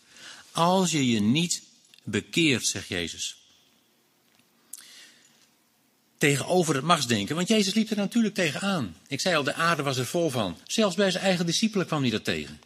Als 0.52 0.92
je 0.92 1.12
je 1.12 1.20
niet 1.20 1.64
bekeert, 2.04 2.66
zegt 2.66 2.88
Jezus. 2.88 3.38
Tegenover 6.18 6.76
het 6.76 6.84
machtsdenken. 6.84 7.36
Want 7.36 7.48
Jezus 7.48 7.74
liep 7.74 7.90
er 7.90 7.98
natuurlijk 7.98 8.36
tegenaan. 8.36 8.96
Ik 9.08 9.20
zei 9.20 9.36
al, 9.36 9.44
de 9.44 9.54
aarde 9.54 9.84
was 9.84 9.98
er 9.98 10.06
vol 10.06 10.30
van. 10.30 10.58
Zelfs 10.68 10.96
bij 10.96 11.12
zijn 11.12 11.24
eigen 11.24 11.46
discipelen 11.46 11.86
kwam 11.86 12.02
hij 12.02 12.12
dat 12.12 12.24
tegen. 12.24 12.60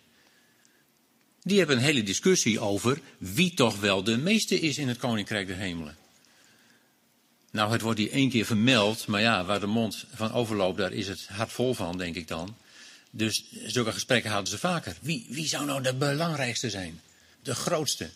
Die 1.43 1.57
hebben 1.57 1.77
een 1.77 1.83
hele 1.83 2.03
discussie 2.03 2.59
over 2.59 3.01
wie 3.17 3.53
toch 3.53 3.79
wel 3.79 4.03
de 4.03 4.17
meeste 4.17 4.59
is 4.59 4.77
in 4.77 4.87
het 4.87 4.97
koninkrijk 4.97 5.47
der 5.47 5.57
hemelen. 5.57 5.97
Nou, 7.51 7.71
het 7.71 7.81
wordt 7.81 7.99
hier 7.99 8.11
één 8.11 8.29
keer 8.29 8.45
vermeld, 8.45 9.07
maar 9.07 9.21
ja, 9.21 9.45
waar 9.45 9.59
de 9.59 9.65
mond 9.65 10.05
van 10.13 10.31
overloopt, 10.31 10.77
daar 10.77 10.93
is 10.93 11.07
het 11.07 11.27
hart 11.27 11.51
vol 11.51 11.73
van, 11.73 11.97
denk 11.97 12.15
ik 12.15 12.27
dan. 12.27 12.55
Dus 13.11 13.43
zulke 13.65 13.91
gesprekken 13.91 14.31
hadden 14.31 14.49
ze 14.49 14.57
vaker. 14.57 14.95
Wie, 15.01 15.25
wie 15.29 15.47
zou 15.47 15.65
nou 15.65 15.81
de 15.81 15.93
belangrijkste 15.93 16.69
zijn? 16.69 17.01
De 17.41 17.55
grootste? 17.55 18.09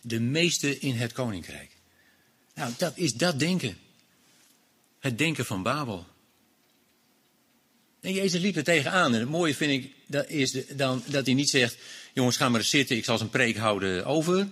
De 0.00 0.20
meeste 0.20 0.78
in 0.78 0.96
het 0.96 1.12
koninkrijk? 1.12 1.70
Nou, 2.54 2.72
dat 2.76 2.92
is 2.96 3.14
dat 3.14 3.38
denken. 3.38 3.78
Het 4.98 5.18
denken 5.18 5.46
van 5.46 5.62
Babel. 5.62 6.06
En 8.00 8.12
Jezus 8.12 8.40
liep 8.40 8.56
er 8.56 8.64
tegenaan. 8.64 9.14
En 9.14 9.20
het 9.20 9.28
mooie 9.28 9.54
vind 9.54 9.84
ik 9.84 9.92
dat 10.06 10.28
is 10.28 10.66
dan 10.68 11.02
dat 11.06 11.26
hij 11.26 11.34
niet 11.34 11.50
zegt: 11.50 11.76
Jongens, 12.12 12.36
ga 12.36 12.48
maar 12.48 12.64
zitten, 12.64 12.96
ik 12.96 13.04
zal 13.04 13.14
eens 13.14 13.22
een 13.22 13.30
preek 13.30 13.56
houden 13.56 14.04
over. 14.04 14.48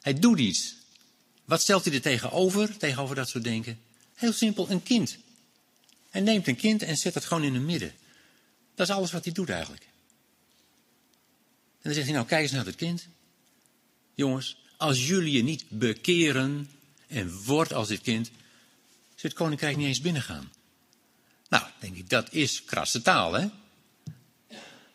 Hij 0.00 0.14
doet 0.14 0.38
iets. 0.38 0.74
Wat 1.44 1.60
stelt 1.60 1.84
hij 1.84 1.94
er 1.94 2.00
tegenover, 2.00 2.76
tegenover 2.76 3.16
dat 3.16 3.28
soort 3.28 3.44
denken? 3.44 3.80
Heel 4.14 4.32
simpel, 4.32 4.70
een 4.70 4.82
kind. 4.82 5.16
Hij 6.10 6.20
neemt 6.20 6.48
een 6.48 6.56
kind 6.56 6.82
en 6.82 6.96
zet 6.96 7.14
het 7.14 7.24
gewoon 7.24 7.42
in 7.42 7.54
het 7.54 7.62
midden. 7.62 7.92
Dat 8.74 8.88
is 8.88 8.94
alles 8.94 9.12
wat 9.12 9.24
hij 9.24 9.32
doet 9.32 9.50
eigenlijk. 9.50 9.82
En 9.82 11.90
dan 11.90 11.92
zegt 11.92 12.06
hij, 12.06 12.14
nou 12.14 12.26
kijk 12.26 12.42
eens 12.42 12.52
naar 12.52 12.66
het 12.66 12.76
kind. 12.76 13.06
Jongens, 14.14 14.56
als 14.76 15.06
jullie 15.06 15.32
je 15.32 15.42
niet 15.42 15.64
bekeren 15.68 16.70
en 17.06 17.42
wordt 17.42 17.72
als 17.72 17.88
dit 17.88 18.00
kind, 18.00 18.30
zit 19.14 19.22
het 19.22 19.32
koninkrijk 19.32 19.76
niet 19.76 19.86
eens 19.86 20.00
binnengaan. 20.00 20.52
Nou, 21.48 21.64
denk 21.78 21.96
ik, 21.96 22.10
dat 22.10 22.32
is 22.32 22.64
krasse 22.64 23.02
taal, 23.02 23.32
hè? 23.32 23.46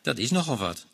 Dat 0.02 0.18
is 0.18 0.32
nogal 0.32 0.58
wat. 0.58 0.86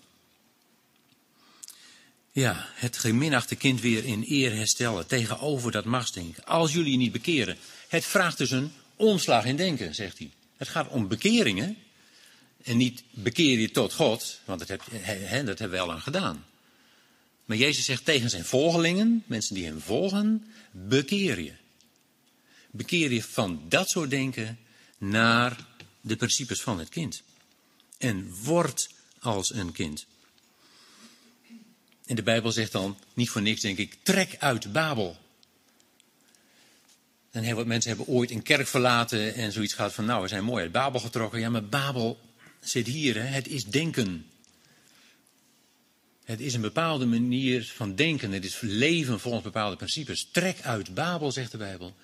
Ja, 2.36 2.70
het 2.74 2.98
geminachte 2.98 3.56
kind 3.56 3.82
weer 3.82 4.06
in 4.06 4.26
eer 4.28 4.56
herstellen 4.56 5.08
tegenover 5.08 5.72
dat 5.72 5.86
machtsdenken. 5.86 6.46
Als 6.46 6.74
jullie 6.74 6.98
niet 6.98 7.12
bekeren. 7.12 7.58
Het 7.88 8.06
vraagt 8.06 8.38
dus 8.38 8.52
een 8.52 8.72
omslag 8.96 9.46
in 9.46 9.56
denken, 9.56 9.96
zegt 9.96 10.18
hij. 10.18 10.32
Het 10.58 10.68
gaat 10.68 10.90
om 10.90 11.08
bekeringen. 11.08 11.78
En 12.64 12.78
niet 12.78 13.04
bekeer 13.12 13.60
je 13.60 13.72
tot 13.72 13.94
God, 13.94 14.40
want 14.46 14.60
dat, 14.60 14.68
heb, 14.68 14.82
he, 15.02 15.44
dat 15.44 15.60
hebben 15.60 15.78
we 15.78 15.84
al 15.86 15.92
aan 15.92 16.02
gedaan. 16.02 16.46
Maar 17.46 17.58
Jezus 17.58 17.86
zegt 17.86 18.06
tegen 18.06 18.30
zijn 18.30 18.46
volgelingen, 18.46 19.24
mensen 19.26 19.56
die 19.56 19.66
hem 19.66 19.82
volgen, 19.82 20.54
bekeer 20.72 21.40
je. 21.40 21.54
Bekeer 22.72 23.12
je 23.12 23.24
van 23.24 23.62
dat 23.70 23.90
soort 23.90 24.10
denken 24.10 24.60
naar 24.98 25.66
de 26.02 26.16
principes 26.16 26.62
van 26.62 26.80
het 26.80 26.90
kind. 26.90 27.22
En 27.98 28.34
word 28.44 28.90
als 29.20 29.54
een 29.54 29.72
kind. 29.72 30.06
En 32.06 32.16
de 32.16 32.24
Bijbel 32.24 32.52
zegt 32.52 32.72
dan, 32.72 32.98
niet 33.14 33.30
voor 33.30 33.42
niks 33.42 33.62
denk 33.62 33.78
ik, 33.78 33.98
trek 34.04 34.36
uit 34.40 34.72
Babel. 34.72 35.18
En 37.32 37.44
heel 37.44 37.56
wat 37.56 37.66
mensen 37.66 37.96
hebben 37.96 38.16
ooit 38.16 38.32
een 38.32 38.44
kerk 38.44 38.68
verlaten 38.68 39.34
en 39.34 39.52
zoiets 39.52 39.74
gehad 39.74 39.94
van, 39.94 40.06
nou, 40.06 40.22
we 40.22 40.28
zijn 40.28 40.44
mooi 40.44 40.64
uit 40.64 40.72
Babel 40.72 41.00
getrokken. 41.00 41.40
Ja, 41.40 41.50
maar 41.50 41.66
Babel 41.66 42.20
zit 42.60 42.88
hier, 42.88 43.16
hè? 43.16 43.22
het 43.22 43.48
is 43.48 43.66
denken. 43.66 44.26
Het 46.24 46.40
is 46.40 46.54
een 46.54 46.62
bepaalde 46.62 47.06
manier 47.06 47.72
van 47.76 47.96
denken. 47.96 48.32
Het 48.32 48.46
is 48.46 48.60
leven 48.60 49.20
volgens 49.20 49.44
bepaalde 49.44 49.76
principes. 49.76 50.28
Trek 50.32 50.62
uit 50.62 50.94
Babel, 50.94 51.32
zegt 51.32 51.52
de 51.52 51.58
Bijbel. 51.58 51.96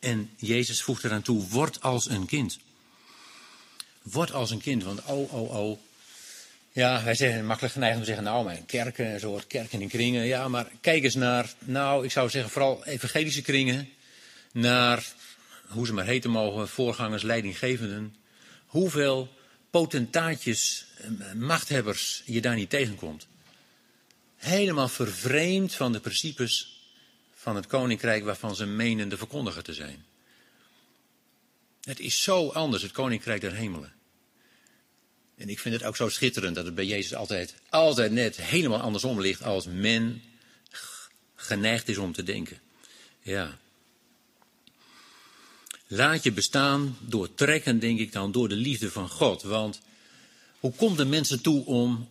En 0.00 0.30
Jezus 0.36 0.82
voegt 0.82 1.04
eraan 1.04 1.22
toe, 1.22 1.48
word 1.48 1.80
als 1.80 2.08
een 2.08 2.26
kind. 2.26 2.58
Word 4.02 4.32
als 4.32 4.50
een 4.50 4.60
kind, 4.60 4.84
want 4.84 5.04
oh, 5.04 5.32
oh, 5.32 5.54
oh, 5.54 5.78
ja, 6.76 7.04
wij 7.04 7.14
zijn 7.14 7.46
makkelijk 7.46 7.74
geneigd 7.74 7.94
om 7.94 8.00
te 8.00 8.06
zeggen, 8.06 8.24
nou, 8.24 8.44
mijn 8.44 8.66
kerken, 8.66 9.12
een 9.12 9.20
soort 9.20 9.46
kerken 9.46 9.80
in 9.80 9.88
kringen. 9.88 10.24
Ja, 10.26 10.48
maar 10.48 10.70
kijk 10.80 11.04
eens 11.04 11.14
naar, 11.14 11.52
nou, 11.58 12.04
ik 12.04 12.10
zou 12.10 12.30
zeggen 12.30 12.50
vooral 12.50 12.84
evangelische 12.84 13.42
kringen. 13.42 13.88
Naar, 14.52 15.06
hoe 15.68 15.86
ze 15.86 15.92
maar 15.92 16.04
heten 16.04 16.30
mogen, 16.30 16.68
voorgangers, 16.68 17.22
leidinggevenden. 17.22 18.16
Hoeveel 18.66 19.28
potentaatjes, 19.70 20.86
eh, 20.96 21.32
machthebbers 21.32 22.22
je 22.24 22.40
daar 22.40 22.56
niet 22.56 22.70
tegenkomt. 22.70 23.26
Helemaal 24.36 24.88
vervreemd 24.88 25.74
van 25.74 25.92
de 25.92 26.00
principes 26.00 26.80
van 27.34 27.56
het 27.56 27.66
koninkrijk 27.66 28.24
waarvan 28.24 28.56
ze 28.56 28.66
menen 28.66 29.08
de 29.08 29.16
verkondiger 29.16 29.62
te 29.62 29.74
zijn. 29.74 30.04
Het 31.82 32.00
is 32.00 32.22
zo 32.22 32.48
anders, 32.48 32.82
het 32.82 32.92
koninkrijk 32.92 33.40
der 33.40 33.54
hemelen. 33.54 33.95
En 35.36 35.48
ik 35.48 35.58
vind 35.58 35.74
het 35.74 35.84
ook 35.84 35.96
zo 35.96 36.08
schitterend 36.08 36.54
dat 36.54 36.64
het 36.64 36.74
bij 36.74 36.86
Jezus 36.86 37.14
altijd, 37.14 37.54
altijd 37.68 38.12
net 38.12 38.36
helemaal 38.36 38.80
andersom 38.80 39.20
ligt 39.20 39.42
als 39.42 39.66
men 39.66 40.22
geneigd 41.34 41.88
is 41.88 41.98
om 41.98 42.12
te 42.12 42.22
denken. 42.22 42.60
Ja. 43.22 43.58
Laat 45.86 46.22
je 46.22 46.32
bestaan 46.32 46.96
doortrekken, 47.00 47.78
denk 47.78 47.98
ik 47.98 48.12
dan, 48.12 48.32
door 48.32 48.48
de 48.48 48.56
liefde 48.56 48.90
van 48.90 49.08
God. 49.08 49.42
Want 49.42 49.80
hoe 50.60 50.72
komt 50.72 50.96
de 50.96 51.04
mensen 51.04 51.42
toe 51.42 51.64
om, 51.64 52.08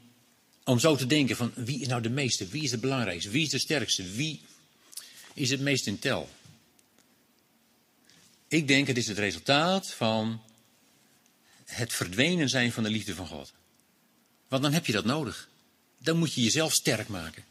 om 0.64 0.80
zo 0.80 0.96
te 0.96 1.06
denken 1.06 1.36
van 1.36 1.52
wie 1.56 1.82
is 1.82 1.88
nou 1.88 2.02
de 2.02 2.10
meeste, 2.10 2.48
wie 2.48 2.64
is 2.64 2.70
de 2.70 2.78
belangrijkste, 2.78 3.30
wie 3.30 3.44
is 3.44 3.50
de 3.50 3.60
sterkste, 3.60 4.12
wie 4.12 4.42
is 5.34 5.50
het 5.50 5.60
meest 5.60 5.88
in 5.88 6.00
tel? 6.00 6.30
Ik 8.48 8.68
denk 8.68 8.88
het 8.88 8.98
is 8.98 9.08
het 9.08 9.18
resultaat 9.18 9.94
van 9.94 10.42
het 11.66 11.94
verdwenen 11.94 12.50
zijn 12.50 12.72
van 12.72 12.84
de 12.84 12.90
liefde 12.90 13.16
van 13.16 13.28
God. 13.28 13.54
Want 14.48 14.64
dan 14.64 14.74
heb 14.74 14.86
je 14.86 14.92
dat 14.92 15.06
nodig. 15.06 15.50
Dan 15.98 16.18
moet 16.18 16.34
je 16.34 16.42
jezelf 16.42 16.74
sterk 16.74 17.08
maken. 17.08 17.44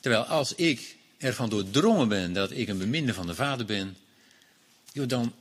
Terwijl 0.00 0.24
als 0.24 0.54
ik 0.54 0.96
ervan 1.18 1.48
doordrongen 1.48 2.08
ben 2.08 2.32
dat 2.32 2.50
ik 2.50 2.68
een 2.68 2.78
beminde 2.78 3.14
van 3.14 3.26
de 3.26 3.34
Vader 3.34 3.66
ben, 3.66 3.96
dan, 4.92 5.34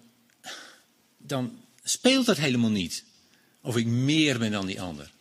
dan 1.17 1.59
speelt 1.83 2.25
dat 2.25 2.37
helemaal 2.37 2.69
niet. 2.69 3.03
Of 3.61 3.77
ik 3.77 3.85
meer 3.85 4.39
ben 4.39 4.51
dan 4.51 4.65
die 4.65 4.81
ander. 4.81 5.11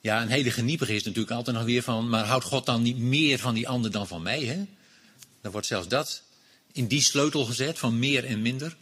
Ja, 0.00 0.22
een 0.22 0.28
hele 0.28 0.50
geniepige 0.50 0.94
is 0.94 1.02
natuurlijk 1.02 1.34
altijd 1.34 1.56
nog 1.56 1.64
weer 1.64 1.82
van, 1.82 2.08
maar 2.08 2.24
houdt 2.24 2.44
God 2.44 2.66
dan 2.66 2.82
niet 2.82 2.98
meer 2.98 3.38
van 3.38 3.54
die 3.54 3.68
ander 3.68 3.90
dan 3.90 4.06
van 4.06 4.22
mij? 4.22 4.44
Hè? 4.44 4.64
Dan 5.40 5.52
wordt 5.52 5.66
zelfs 5.66 5.88
dat 5.88 6.22
in 6.72 6.86
die 6.86 7.02
sleutel 7.02 7.44
gezet 7.44 7.78
van 7.78 7.98
meer 7.98 8.24
en 8.24 8.42
minder. 8.42 8.76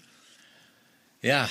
Ja, 1.24 1.48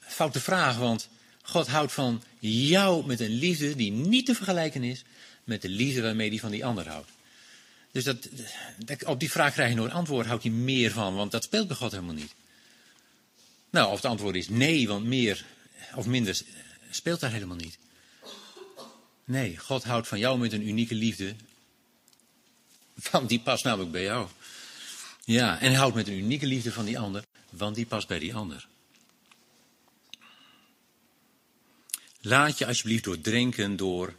foute 0.00 0.40
vraag, 0.40 0.76
want 0.76 1.08
God 1.42 1.66
houdt 1.66 1.92
van 1.92 2.22
jou 2.38 3.06
met 3.06 3.20
een 3.20 3.38
liefde 3.38 3.76
die 3.76 3.90
niet 3.90 4.26
te 4.26 4.34
vergelijken 4.34 4.82
is 4.82 5.04
met 5.44 5.62
de 5.62 5.68
liefde 5.68 6.02
waarmee 6.02 6.28
hij 6.28 6.38
van 6.38 6.50
die 6.50 6.64
ander 6.64 6.88
houdt. 6.88 7.10
Dus 7.92 8.04
dat, 8.04 8.28
op 9.04 9.20
die 9.20 9.30
vraag 9.30 9.52
krijg 9.52 9.68
je 9.70 9.76
nooit 9.76 9.92
antwoord. 9.92 10.26
Houdt 10.26 10.42
hij 10.42 10.52
meer 10.52 10.90
van? 10.90 11.14
Want 11.14 11.30
dat 11.30 11.44
speelt 11.44 11.66
bij 11.66 11.76
God 11.76 11.90
helemaal 11.90 12.14
niet. 12.14 12.34
Nou, 13.70 13.88
of 13.90 13.96
het 13.96 14.04
antwoord 14.04 14.36
is 14.36 14.48
nee, 14.48 14.88
want 14.88 15.04
meer 15.04 15.44
of 15.94 16.06
minder 16.06 16.40
speelt 16.90 17.20
daar 17.20 17.32
helemaal 17.32 17.56
niet. 17.56 17.78
Nee, 19.24 19.56
God 19.56 19.84
houdt 19.84 20.08
van 20.08 20.18
jou 20.18 20.38
met 20.38 20.52
een 20.52 20.68
unieke 20.68 20.94
liefde. 20.94 21.34
Want 23.10 23.28
die 23.28 23.40
past 23.40 23.64
namelijk 23.64 23.90
bij 23.90 24.02
jou. 24.02 24.28
Ja, 25.24 25.60
en 25.60 25.74
houdt 25.74 25.94
met 25.94 26.08
een 26.08 26.18
unieke 26.18 26.46
liefde 26.46 26.72
van 26.72 26.84
die 26.84 26.98
ander, 26.98 27.24
want 27.50 27.74
die 27.74 27.86
past 27.86 28.08
bij 28.08 28.18
die 28.18 28.34
ander. 28.34 28.66
Laat 32.26 32.58
je 32.58 32.66
alsjeblieft 32.66 33.04
doordrenken 33.04 33.76
door 33.76 34.14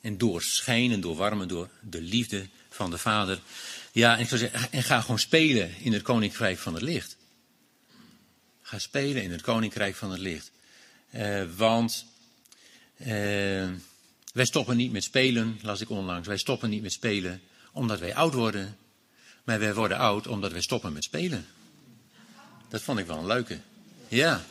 en 0.00 0.18
doorschijnen, 0.18 1.00
doorwarmen 1.00 1.48
door 1.48 1.68
de 1.80 2.00
liefde 2.00 2.46
van 2.68 2.90
de 2.90 2.98
Vader. 2.98 3.40
Ja, 3.92 4.14
en, 4.14 4.20
ik 4.20 4.28
zou 4.28 4.40
zeggen, 4.40 4.72
en 4.72 4.82
ga 4.82 5.00
gewoon 5.00 5.18
spelen 5.18 5.74
in 5.78 5.92
het 5.92 6.02
Koninkrijk 6.02 6.58
van 6.58 6.74
het 6.74 6.82
Licht. 6.82 7.16
Ga 8.62 8.78
spelen 8.78 9.22
in 9.22 9.30
het 9.30 9.40
Koninkrijk 9.40 9.96
van 9.96 10.10
het 10.10 10.20
Licht. 10.20 10.50
Eh, 11.10 11.42
want 11.56 12.06
eh, 12.96 13.06
wij 14.32 14.44
stoppen 14.44 14.76
niet 14.76 14.92
met 14.92 15.04
spelen, 15.04 15.58
las 15.62 15.80
ik 15.80 15.90
onlangs. 15.90 16.28
Wij 16.28 16.38
stoppen 16.38 16.70
niet 16.70 16.82
met 16.82 16.92
spelen 16.92 17.40
omdat 17.72 17.98
wij 17.98 18.14
oud 18.14 18.34
worden. 18.34 18.76
Maar 19.44 19.58
wij 19.58 19.74
worden 19.74 19.98
oud 19.98 20.26
omdat 20.26 20.52
wij 20.52 20.62
stoppen 20.62 20.92
met 20.92 21.04
spelen. 21.04 21.46
Dat 22.68 22.82
vond 22.82 22.98
ik 22.98 23.06
wel 23.06 23.18
een 23.18 23.26
leuke. 23.26 23.58
Ja, 24.08 24.44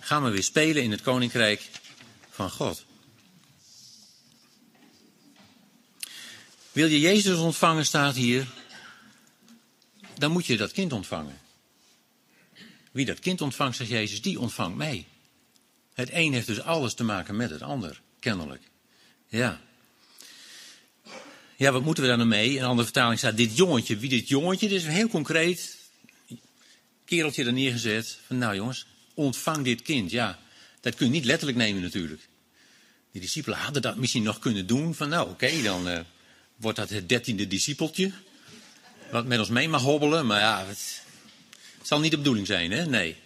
gaan 0.00 0.22
we 0.22 0.30
weer 0.30 0.42
spelen 0.42 0.82
in 0.82 0.90
het 0.90 1.02
Koninkrijk 1.02 1.70
van 2.32 2.50
God. 2.50 2.84
Wil 6.72 6.86
je 6.86 7.00
Jezus 7.00 7.38
ontvangen, 7.38 7.86
staat 7.86 8.14
hier, 8.14 8.46
dan 10.18 10.30
moet 10.30 10.46
je 10.46 10.56
dat 10.56 10.72
kind 10.72 10.92
ontvangen. 10.92 11.40
Wie 12.92 13.04
dat 13.04 13.18
kind 13.18 13.40
ontvangt, 13.40 13.76
zegt 13.76 13.90
Jezus, 13.90 14.22
die 14.22 14.40
ontvangt 14.40 14.76
mij. 14.76 15.06
Het 15.94 16.08
een 16.12 16.32
heeft 16.32 16.46
dus 16.46 16.60
alles 16.60 16.94
te 16.94 17.04
maken 17.04 17.36
met 17.36 17.50
het 17.50 17.62
ander, 17.62 18.00
kennelijk. 18.18 18.62
Ja. 19.28 19.60
Ja, 21.56 21.72
wat 21.72 21.82
moeten 21.82 22.02
we 22.02 22.08
daar 22.08 22.18
nou 22.18 22.28
mee? 22.28 22.50
In 22.50 22.56
een 22.56 22.68
andere 22.68 22.84
vertaling 22.84 23.18
staat 23.18 23.36
dit 23.36 23.56
jongetje. 23.56 23.96
Wie 23.96 24.08
dit 24.08 24.28
jongetje? 24.28 24.68
Dit 24.68 24.80
is 24.80 24.86
heel 24.86 25.08
concreet. 25.08 25.76
Kereltje 27.04 27.44
er 27.44 27.52
neergezet. 27.52 28.18
Van 28.26 28.38
nou 28.38 28.54
jongens, 28.54 28.86
ontvang 29.14 29.64
dit 29.64 29.82
kind. 29.82 30.10
Ja, 30.10 30.38
dat 30.82 30.94
kun 30.94 31.06
je 31.06 31.12
niet 31.12 31.24
letterlijk 31.24 31.58
nemen 31.58 31.82
natuurlijk. 31.82 32.28
De 33.10 33.20
discipelen 33.20 33.58
hadden 33.58 33.82
dat 33.82 33.96
misschien 33.96 34.22
nog 34.22 34.38
kunnen 34.38 34.66
doen. 34.66 34.94
Van 34.94 35.08
nou 35.08 35.30
oké, 35.30 35.62
dan 35.62 35.88
uh, 35.88 36.00
wordt 36.56 36.78
dat 36.78 36.90
het 36.90 37.08
dertiende 37.08 37.46
discipeltje. 37.46 38.12
Wat 39.10 39.26
met 39.26 39.38
ons 39.38 39.48
mee 39.48 39.68
mag 39.68 39.82
hobbelen. 39.82 40.26
Maar 40.26 40.40
ja, 40.40 40.66
het, 40.66 41.02
zal 41.82 42.00
niet 42.00 42.10
de 42.10 42.16
bedoeling 42.16 42.46
zijn 42.46 42.70
hè? 42.70 42.86
Nee. 42.86 43.16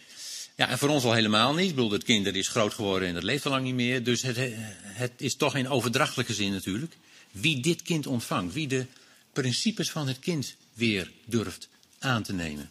Ja, 0.54 0.68
en 0.68 0.78
voor 0.78 0.88
ons 0.88 1.04
al 1.04 1.12
helemaal 1.12 1.54
niet. 1.54 1.68
Ik 1.68 1.74
bedoel, 1.74 1.90
het 1.90 2.04
kind 2.04 2.26
is 2.26 2.48
groot 2.48 2.74
geworden 2.74 3.08
en 3.08 3.14
dat 3.14 3.22
leeft 3.22 3.44
al 3.46 3.50
lang 3.50 3.64
niet 3.64 3.74
meer. 3.74 4.04
Dus 4.04 4.22
het, 4.22 4.36
het 4.82 5.12
is 5.16 5.36
toch 5.36 5.56
in 5.56 5.68
overdrachtelijke 5.68 6.34
zin 6.34 6.52
natuurlijk. 6.52 6.96
Wie 7.30 7.60
dit 7.60 7.82
kind 7.82 8.06
ontvangt, 8.06 8.54
wie 8.54 8.68
de 8.68 8.86
principes 9.32 9.90
van 9.90 10.08
het 10.08 10.18
kind 10.18 10.56
weer 10.74 11.10
durft 11.24 11.68
aan 11.98 12.22
te 12.22 12.32
nemen. 12.32 12.70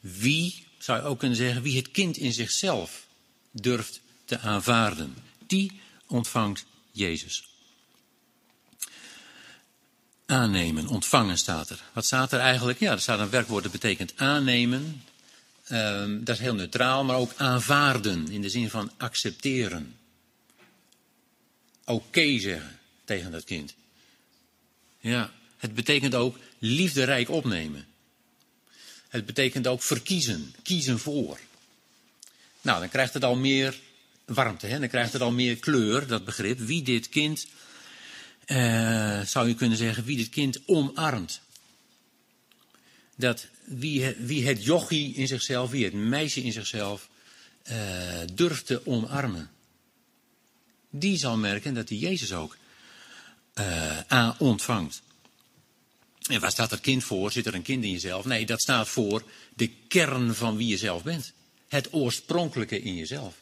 Wie, 0.00 0.64
zou 0.78 0.98
je 0.98 1.04
ook 1.04 1.18
kunnen 1.18 1.36
zeggen, 1.36 1.62
wie 1.62 1.76
het 1.76 1.90
kind 1.90 2.16
in 2.16 2.32
zichzelf 2.32 3.06
durft 3.50 4.00
te 4.24 4.38
aanvaarden. 4.38 5.16
Die 5.46 5.80
ontvangt 6.06 6.64
Jezus. 6.92 7.48
Aannemen, 10.26 10.86
ontvangen 10.86 11.38
staat 11.38 11.70
er. 11.70 11.82
Wat 11.92 12.04
staat 12.04 12.32
er 12.32 12.40
eigenlijk? 12.40 12.78
Ja, 12.78 12.92
er 12.92 13.00
staat 13.00 13.18
een 13.18 13.30
werkwoord 13.30 13.62
dat 13.62 13.72
betekent 13.72 14.12
aannemen. 14.16 15.02
Um, 15.72 16.24
dat 16.24 16.34
is 16.34 16.40
heel 16.42 16.54
neutraal, 16.54 17.04
maar 17.04 17.16
ook 17.16 17.32
aanvaarden 17.36 18.28
in 18.28 18.40
de 18.40 18.48
zin 18.48 18.70
van 18.70 18.90
accepteren. 18.96 19.96
Oké 21.84 22.38
zeggen 22.38 22.78
tegen 23.04 23.30
dat 23.30 23.44
kind. 23.44 23.74
Ja, 25.00 25.32
het 25.56 25.74
betekent 25.74 26.14
ook 26.14 26.38
liefderijk 26.58 27.30
opnemen. 27.30 27.86
Het 29.08 29.26
betekent 29.26 29.66
ook 29.66 29.82
verkiezen, 29.82 30.54
kiezen 30.62 30.98
voor. 30.98 31.38
Nou, 32.60 32.80
dan 32.80 32.88
krijgt 32.88 33.14
het 33.14 33.24
al 33.24 33.36
meer 33.36 33.78
warmte, 34.24 34.66
hè? 34.66 34.78
dan 34.78 34.88
krijgt 34.88 35.12
het 35.12 35.22
al 35.22 35.30
meer 35.30 35.56
kleur, 35.56 36.06
dat 36.06 36.24
begrip. 36.24 36.58
Wie 36.58 36.82
dit 36.82 37.08
kind, 37.08 37.46
uh, 38.46 39.20
zou 39.20 39.48
je 39.48 39.54
kunnen 39.54 39.78
zeggen, 39.78 40.04
wie 40.04 40.16
dit 40.16 40.28
kind 40.28 40.60
omarmt. 40.66 41.40
Dat 43.16 43.46
wie, 43.64 44.14
wie 44.18 44.46
het 44.46 44.64
jochie 44.64 45.14
in 45.14 45.26
zichzelf, 45.26 45.70
wie 45.70 45.84
het 45.84 45.94
meisje 45.94 46.42
in 46.42 46.52
zichzelf 46.52 47.08
uh, 47.70 47.74
durft 48.34 48.66
te 48.66 48.86
omarmen. 48.86 49.50
Die 50.90 51.18
zal 51.18 51.36
merken 51.36 51.74
dat 51.74 51.88
hij 51.88 51.98
Jezus 51.98 52.32
ook 52.32 52.56
aan 54.06 54.34
ontvangt. 54.38 55.02
En 56.28 56.40
waar 56.40 56.50
staat 56.50 56.70
dat 56.70 56.80
kind 56.80 57.04
voor? 57.04 57.32
Zit 57.32 57.46
er 57.46 57.54
een 57.54 57.62
kind 57.62 57.84
in 57.84 57.90
jezelf? 57.90 58.24
Nee, 58.24 58.46
dat 58.46 58.60
staat 58.60 58.88
voor 58.88 59.22
de 59.54 59.70
kern 59.88 60.34
van 60.34 60.56
wie 60.56 60.68
je 60.68 60.76
zelf 60.76 61.02
bent. 61.02 61.32
Het 61.68 61.92
oorspronkelijke 61.92 62.80
in 62.80 62.94
jezelf. 62.94 63.34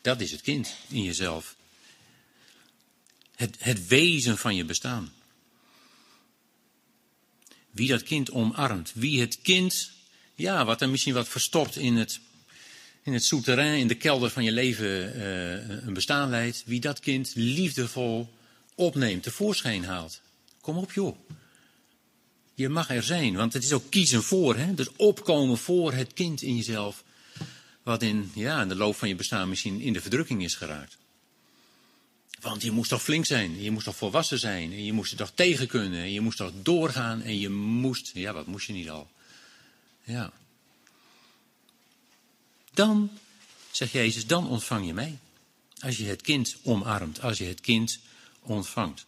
Dat 0.00 0.20
is 0.20 0.30
het 0.30 0.40
kind 0.40 0.76
in 0.88 1.02
jezelf. 1.02 1.56
Het, 3.34 3.56
het 3.58 3.86
wezen 3.86 4.38
van 4.38 4.54
je 4.54 4.64
bestaan. 4.64 5.12
Wie 7.70 7.88
dat 7.88 8.02
kind 8.02 8.30
omarmt. 8.30 8.92
Wie 8.94 9.20
het 9.20 9.40
kind, 9.42 9.90
ja, 10.34 10.64
wat 10.64 10.80
er 10.80 10.88
misschien 10.88 11.14
wat 11.14 11.28
verstopt 11.28 11.76
in 11.76 11.96
het, 11.96 12.20
in 13.02 13.12
het 13.12 13.24
souterrain, 13.24 13.78
in 13.78 13.88
de 13.88 13.94
kelder 13.94 14.30
van 14.30 14.44
je 14.44 14.52
leven 14.52 15.16
uh, 15.16 15.84
een 15.86 15.94
bestaan 15.94 16.30
leidt. 16.30 16.62
Wie 16.66 16.80
dat 16.80 17.00
kind 17.00 17.32
liefdevol 17.34 18.34
opneemt, 18.74 19.22
tevoorschijn 19.22 19.84
haalt. 19.84 20.20
Kom 20.60 20.76
op 20.76 20.92
joh. 20.92 21.16
Je 22.54 22.68
mag 22.68 22.90
er 22.90 23.02
zijn, 23.02 23.36
want 23.36 23.52
het 23.52 23.64
is 23.64 23.72
ook 23.72 23.90
kiezen 23.90 24.22
voor. 24.22 24.56
Hè? 24.56 24.74
Dus 24.74 24.88
opkomen 24.96 25.58
voor 25.58 25.92
het 25.92 26.12
kind 26.12 26.42
in 26.42 26.56
jezelf. 26.56 27.04
Wat 27.82 28.02
in, 28.02 28.30
ja, 28.34 28.62
in 28.62 28.68
de 28.68 28.76
loop 28.76 28.96
van 28.96 29.08
je 29.08 29.14
bestaan 29.14 29.48
misschien 29.48 29.80
in 29.80 29.92
de 29.92 30.00
verdrukking 30.00 30.42
is 30.42 30.54
geraakt. 30.54 30.96
Want 32.40 32.62
je 32.62 32.70
moest 32.70 32.90
toch 32.90 33.02
flink 33.02 33.24
zijn, 33.24 33.62
je 33.62 33.70
moest 33.70 33.84
toch 33.84 33.96
volwassen 33.96 34.38
zijn, 34.38 34.72
en 34.72 34.84
je 34.84 34.92
moest 34.92 35.10
er 35.10 35.18
toch 35.18 35.32
tegen 35.34 35.66
kunnen, 35.66 36.00
en 36.00 36.12
je 36.12 36.20
moest 36.20 36.36
toch 36.36 36.52
doorgaan 36.62 37.22
en 37.22 37.38
je 37.38 37.50
moest, 37.50 38.10
ja, 38.14 38.32
wat 38.32 38.46
moest 38.46 38.66
je 38.66 38.72
niet 38.72 38.90
al? 38.90 39.10
Ja. 40.02 40.32
Dan, 42.74 43.10
zegt 43.70 43.92
Jezus, 43.92 44.26
dan 44.26 44.48
ontvang 44.48 44.86
je 44.86 44.94
mij. 44.94 45.18
Als 45.78 45.96
je 45.96 46.04
het 46.04 46.22
kind 46.22 46.56
omarmt, 46.62 47.20
als 47.20 47.38
je 47.38 47.44
het 47.44 47.60
kind 47.60 47.98
ontvangt. 48.40 49.06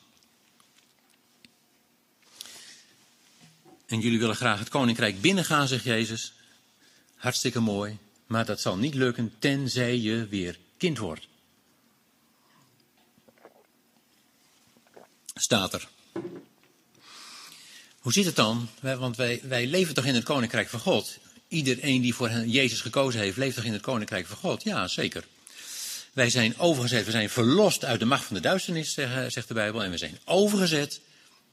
En 3.86 4.00
jullie 4.00 4.18
willen 4.18 4.36
graag 4.36 4.58
het 4.58 4.68
koninkrijk 4.68 5.20
binnengaan, 5.20 5.68
zegt 5.68 5.84
Jezus. 5.84 6.32
Hartstikke 7.14 7.60
mooi, 7.60 7.98
maar 8.26 8.44
dat 8.44 8.60
zal 8.60 8.76
niet 8.76 8.94
lukken 8.94 9.34
tenzij 9.38 9.98
je 9.98 10.26
weer 10.26 10.58
kind 10.76 10.98
wordt. 10.98 11.28
Staat 15.34 15.74
er. 15.74 15.88
Hoe 17.98 18.12
zit 18.12 18.24
het 18.24 18.36
dan? 18.36 18.68
Want 18.80 19.16
wij, 19.16 19.40
wij 19.42 19.66
leven 19.66 19.94
toch 19.94 20.04
in 20.04 20.14
het 20.14 20.24
koninkrijk 20.24 20.68
van 20.68 20.80
God? 20.80 21.18
Iedereen 21.48 22.02
die 22.02 22.14
voor 22.14 22.30
Jezus 22.30 22.80
gekozen 22.80 23.20
heeft, 23.20 23.36
leeft 23.36 23.56
toch 23.56 23.64
in 23.64 23.72
het 23.72 23.82
koninkrijk 23.82 24.26
van 24.26 24.36
God? 24.36 24.62
Ja, 24.62 24.88
zeker. 24.88 25.24
Wij 26.12 26.30
zijn 26.30 26.58
overgezet, 26.58 27.04
we 27.04 27.10
zijn 27.10 27.30
verlost 27.30 27.84
uit 27.84 28.00
de 28.00 28.06
macht 28.06 28.24
van 28.24 28.36
de 28.36 28.42
duisternis, 28.42 28.92
zegt 29.28 29.48
de 29.48 29.54
Bijbel. 29.54 29.82
En 29.82 29.90
we 29.90 29.98
zijn 29.98 30.18
overgezet 30.24 31.00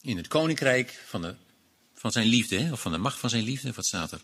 in 0.02 0.17
het 0.17 0.28
koninkrijk 0.28 1.04
van, 1.08 1.22
de, 1.22 1.36
van 2.03 2.11
zijn 2.11 2.27
liefde, 2.27 2.59
hè? 2.59 2.71
of 2.71 2.81
van 2.81 2.91
de 2.91 2.97
macht 2.97 3.19
van 3.19 3.29
zijn 3.29 3.43
liefde. 3.43 3.73
Wat 3.73 3.85
staat 3.85 4.11
er? 4.11 4.21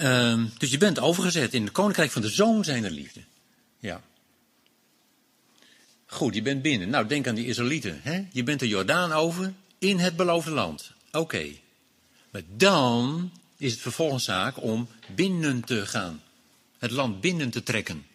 Um, 0.00 0.52
dus 0.58 0.70
je 0.70 0.78
bent 0.78 0.98
overgezet 0.98 1.54
in 1.54 1.62
het 1.62 1.72
koninkrijk 1.72 2.10
van 2.10 2.22
de 2.22 2.28
zoon 2.28 2.64
zijner 2.64 2.90
liefde. 2.90 3.20
Ja. 3.78 4.02
Goed, 6.06 6.34
je 6.34 6.42
bent 6.42 6.62
binnen. 6.62 6.88
Nou, 6.88 7.06
denk 7.06 7.26
aan 7.26 7.34
die 7.34 7.46
Israëlieten. 7.46 8.00
Hè? 8.02 8.24
Je 8.32 8.42
bent 8.42 8.60
de 8.60 8.68
Jordaan 8.68 9.12
over 9.12 9.52
in 9.78 9.98
het 9.98 10.16
beloofde 10.16 10.50
land. 10.50 10.92
Oké. 11.12 11.46
Maar 12.30 12.42
dan 12.56 13.32
is 13.56 13.72
het 13.72 13.80
vervolgens 13.80 14.24
zaak 14.24 14.62
om 14.62 14.88
binnen 15.14 15.64
te 15.64 15.86
gaan. 15.86 16.22
Het 16.78 16.90
land 16.90 17.20
binnen 17.20 17.50
te 17.50 17.62
trekken. 17.62 18.06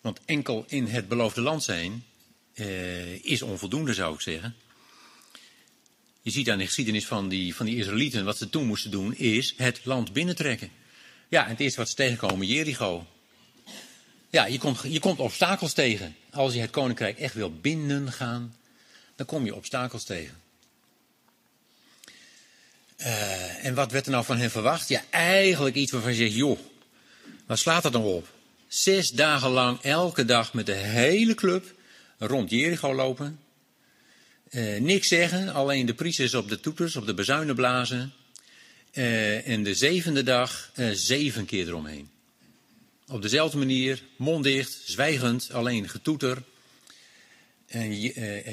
Want 0.00 0.20
enkel 0.24 0.64
in 0.68 0.86
het 0.86 1.08
beloofde 1.08 1.40
land 1.40 1.62
zijn 1.62 2.04
uh, 2.54 3.24
is 3.24 3.42
onvoldoende, 3.42 3.94
zou 3.94 4.14
ik 4.14 4.20
zeggen. 4.20 4.56
Je 6.28 6.34
ziet 6.34 6.50
aan 6.50 6.58
de 6.58 6.66
geschiedenis 6.66 7.06
van 7.06 7.28
die, 7.28 7.54
van 7.54 7.66
die 7.66 7.76
Israëlieten, 7.76 8.24
wat 8.24 8.36
ze 8.36 8.50
toen 8.50 8.66
moesten 8.66 8.90
doen, 8.90 9.14
is 9.14 9.54
het 9.56 9.80
land 9.84 10.12
binnentrekken. 10.12 10.70
Ja, 11.28 11.44
en 11.44 11.50
het 11.50 11.60
eerste 11.60 11.78
wat 11.78 11.88
ze 11.88 11.94
tegenkomen, 11.94 12.46
Jericho. 12.46 13.06
Ja, 14.30 14.46
je 14.46 14.58
komt, 14.58 14.80
je 14.88 14.98
komt 15.00 15.18
obstakels 15.18 15.72
tegen. 15.72 16.16
Als 16.30 16.54
je 16.54 16.60
het 16.60 16.70
koninkrijk 16.70 17.18
echt 17.18 17.34
wil 17.34 17.52
binnengaan, 17.60 18.56
dan 19.16 19.26
kom 19.26 19.44
je 19.44 19.54
obstakels 19.54 20.04
tegen. 20.04 20.34
Uh, 22.98 23.64
en 23.64 23.74
wat 23.74 23.92
werd 23.92 24.06
er 24.06 24.12
nou 24.12 24.24
van 24.24 24.38
hen 24.38 24.50
verwacht? 24.50 24.88
Ja, 24.88 25.02
eigenlijk 25.10 25.76
iets 25.76 25.92
waarvan 25.92 26.10
je 26.10 26.18
zegt, 26.18 26.34
joh, 26.34 26.58
waar 27.46 27.58
slaat 27.58 27.82
dat 27.82 27.92
dan 27.92 28.02
op? 28.02 28.28
Zes 28.66 29.10
dagen 29.10 29.50
lang, 29.50 29.80
elke 29.80 30.24
dag 30.24 30.54
met 30.54 30.66
de 30.66 30.74
hele 30.74 31.34
club 31.34 31.74
rond 32.18 32.50
Jericho 32.50 32.94
lopen. 32.94 33.38
Uh, 34.50 34.80
niks 34.80 35.08
zeggen, 35.08 35.48
alleen 35.54 35.86
de 35.86 35.94
priesters 35.94 36.34
op 36.34 36.48
de 36.48 36.60
toeters, 36.60 36.96
op 36.96 37.06
de 37.06 37.14
bezuinen 37.14 37.54
blazen. 37.54 38.12
Uh, 38.92 39.48
en 39.48 39.62
de 39.62 39.74
zevende 39.74 40.22
dag 40.22 40.70
zeven 40.92 41.44
keer 41.44 41.68
eromheen. 41.68 42.08
Op 43.08 43.22
dezelfde 43.22 43.58
manier, 43.58 44.02
mond 44.16 44.44
dicht, 44.44 44.80
zwijgend, 44.84 45.52
alleen 45.52 45.88
getoeter. 45.88 46.42
En 47.66 48.00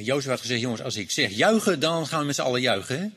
Jozef 0.03 0.29
had 0.29 0.41
gezegd, 0.41 0.62
jongens, 0.62 0.81
als 0.81 0.95
ik 0.95 1.12
zeg 1.12 1.31
juichen, 1.31 1.79
dan 1.79 2.08
gaan 2.08 2.19
we 2.19 2.25
met 2.25 2.36
z'n 2.36 2.41
allen 2.41 2.62
juichen. 2.62 3.13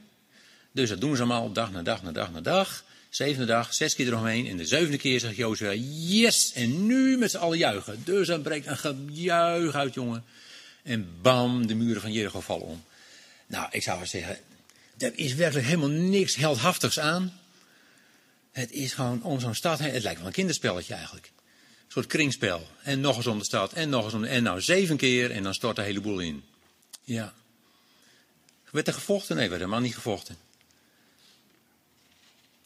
Dus 0.73 0.89
dat 0.89 1.01
doen 1.01 1.17
ze 1.17 1.23
allemaal 1.23 1.53
dag 1.53 1.73
na 1.73 1.83
dag 1.83 2.03
na 2.03 2.13
dag 2.13 2.33
na 2.33 2.41
dag. 2.41 2.85
Zevende 3.09 3.47
dag, 3.47 3.75
zes 3.75 3.95
keer 3.95 4.07
eromheen. 4.07 4.47
En 4.47 4.57
de 4.57 4.67
zevende 4.67 4.97
keer 4.97 5.21
zegt 5.21 5.37
Jozef, 5.37 5.79
yes, 5.91 6.53
en 6.55 6.87
nu 6.87 7.17
met 7.17 7.31
z'n 7.31 7.37
allen 7.37 7.59
juichen. 7.59 8.03
Dus 8.05 8.27
dan 8.27 8.43
breekt 8.43 8.67
een 8.67 8.77
gejuich 8.77 9.75
uit, 9.75 9.95
jongen. 9.95 10.25
En 10.83 11.21
bam, 11.23 11.67
de 11.67 11.75
muren 11.75 12.01
van 12.01 12.13
Jericho 12.13 12.41
vallen 12.41 12.67
om. 12.67 12.85
Nou, 13.47 13.69
ik 13.71 13.83
zou 13.83 14.07
zeggen, 14.07 14.39
er 14.99 15.19
is 15.19 15.35
werkelijk 15.35 15.67
helemaal 15.67 15.89
niks 15.89 16.35
heldhaftigs 16.35 16.99
aan. 16.99 17.41
Het 18.53 18.71
is 18.71 18.93
gewoon 18.93 19.23
om 19.23 19.41
zo'n 19.41 19.55
stad 19.55 19.79
heen. 19.79 19.93
Het 19.93 20.03
lijkt 20.03 20.19
wel 20.19 20.27
een 20.27 20.33
kinderspelletje 20.33 20.95
eigenlijk. 20.95 21.27
Een 21.27 21.93
soort 21.93 22.07
kringspel. 22.07 22.67
En 22.83 23.01
nog 23.01 23.17
eens 23.17 23.27
om 23.27 23.39
de 23.39 23.45
stad. 23.45 23.73
En 23.73 23.89
nog 23.89 24.05
eens 24.05 24.15
om 24.15 24.23
de, 24.23 24.29
En 24.29 24.43
nou 24.43 24.61
zeven 24.61 24.97
keer. 24.97 25.31
En 25.31 25.43
dan 25.43 25.55
stort 25.55 25.77
de 25.77 25.83
hele 25.83 26.01
boel 26.01 26.19
in. 26.19 26.45
Ja. 27.05 27.35
Werd 28.71 28.87
er 28.87 28.95
gevochten? 28.95 29.37
Nee, 29.37 29.49
werd 29.49 29.61
helemaal 29.61 29.81
niet 29.81 29.95
gevochten. 29.95 30.37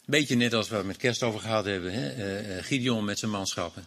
Beetje 0.04 0.34
net 0.34 0.54
als 0.54 0.68
we 0.68 0.76
het 0.76 0.86
met 0.86 0.96
kerst 0.96 1.22
over 1.22 1.40
gehad 1.40 1.64
hebben. 1.64 1.92
Hè? 1.92 2.56
Uh, 2.56 2.64
Gideon 2.64 3.04
met 3.04 3.18
zijn 3.18 3.30
manschappen. 3.30 3.86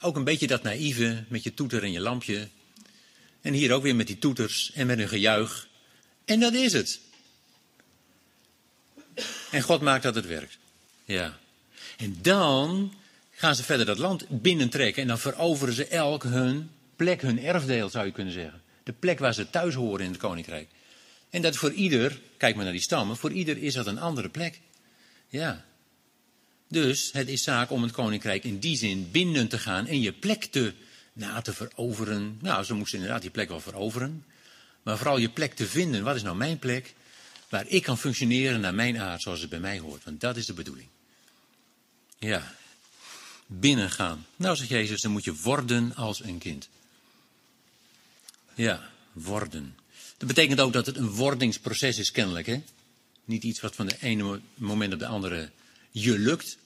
Ook 0.00 0.16
een 0.16 0.24
beetje 0.24 0.46
dat 0.46 0.62
naïeve 0.62 1.24
met 1.28 1.42
je 1.42 1.54
toeter 1.54 1.82
en 1.82 1.92
je 1.92 2.00
lampje. 2.00 2.48
En 3.40 3.52
hier 3.52 3.72
ook 3.72 3.82
weer 3.82 3.96
met 3.96 4.06
die 4.06 4.18
toeters 4.18 4.72
en 4.74 4.86
met 4.86 4.98
een 4.98 5.08
gejuich. 5.08 5.68
En 6.24 6.40
dat 6.40 6.54
is 6.54 6.72
het. 6.72 7.00
En 9.50 9.62
God 9.62 9.80
maakt 9.80 10.02
dat 10.02 10.14
het 10.14 10.26
werkt. 10.26 10.58
Ja. 11.04 11.38
En 11.96 12.18
dan 12.22 12.94
gaan 13.30 13.54
ze 13.54 13.62
verder 13.62 13.86
dat 13.86 13.98
land 13.98 14.24
binnentrekken 14.28 15.02
en 15.02 15.08
dan 15.08 15.18
veroveren 15.18 15.74
ze 15.74 15.86
elk 15.86 16.22
hun 16.22 16.70
plek, 16.96 17.22
hun 17.22 17.42
erfdeel 17.42 17.88
zou 17.88 18.06
je 18.06 18.12
kunnen 18.12 18.32
zeggen. 18.32 18.62
De 18.82 18.92
plek 18.92 19.18
waar 19.18 19.34
ze 19.34 19.50
thuis 19.50 19.74
horen 19.74 20.04
in 20.04 20.10
het 20.10 20.20
koninkrijk. 20.20 20.68
En 21.30 21.42
dat 21.42 21.56
voor 21.56 21.72
ieder, 21.72 22.20
kijk 22.36 22.54
maar 22.54 22.64
naar 22.64 22.72
die 22.72 22.82
stammen, 22.82 23.16
voor 23.16 23.32
ieder 23.32 23.58
is 23.58 23.74
dat 23.74 23.86
een 23.86 23.98
andere 23.98 24.28
plek. 24.28 24.60
Ja. 25.28 25.64
Dus 26.68 27.10
het 27.12 27.28
is 27.28 27.42
zaak 27.42 27.70
om 27.70 27.82
het 27.82 27.92
koninkrijk 27.92 28.44
in 28.44 28.58
die 28.58 28.76
zin 28.76 29.08
binnen 29.10 29.48
te 29.48 29.58
gaan 29.58 29.86
en 29.86 30.00
je 30.00 30.12
plek 30.12 30.44
te, 30.44 30.72
na 31.18 31.40
te 31.40 31.52
veroveren. 31.52 32.38
Nou, 32.40 32.64
ze 32.64 32.74
moesten 32.74 32.98
inderdaad 32.98 33.22
die 33.22 33.30
plek 33.30 33.48
wel 33.48 33.60
veroveren. 33.60 34.24
Maar 34.82 34.96
vooral 34.96 35.18
je 35.18 35.28
plek 35.28 35.54
te 35.54 35.66
vinden. 35.66 36.04
Wat 36.04 36.16
is 36.16 36.22
nou 36.22 36.36
mijn 36.36 36.58
plek? 36.58 36.94
Waar 37.48 37.68
ik 37.68 37.82
kan 37.82 37.98
functioneren 37.98 38.60
naar 38.60 38.74
mijn 38.74 38.98
aard 38.98 39.22
zoals 39.22 39.40
het 39.40 39.50
bij 39.50 39.60
mij 39.60 39.78
hoort. 39.78 40.04
Want 40.04 40.20
dat 40.20 40.36
is 40.36 40.46
de 40.46 40.52
bedoeling. 40.52 40.88
Ja, 42.18 42.54
binnengaan. 43.46 44.26
Nou, 44.36 44.56
zegt 44.56 44.68
Jezus, 44.68 45.00
dan 45.00 45.12
moet 45.12 45.24
je 45.24 45.34
worden 45.34 45.94
als 45.94 46.22
een 46.22 46.38
kind. 46.38 46.68
Ja, 48.54 48.90
worden. 49.12 49.76
Dat 50.16 50.28
betekent 50.28 50.60
ook 50.60 50.72
dat 50.72 50.86
het 50.86 50.96
een 50.96 51.10
wordingsproces 51.10 51.98
is, 51.98 52.10
kennelijk. 52.10 52.46
Hè? 52.46 52.62
Niet 53.24 53.42
iets 53.42 53.60
wat 53.60 53.74
van 53.74 53.86
de 53.86 53.96
ene 54.00 54.40
moment 54.54 54.92
op 54.92 54.98
de 54.98 55.06
andere 55.06 55.50
je 55.90 56.18
lukt. 56.18 56.56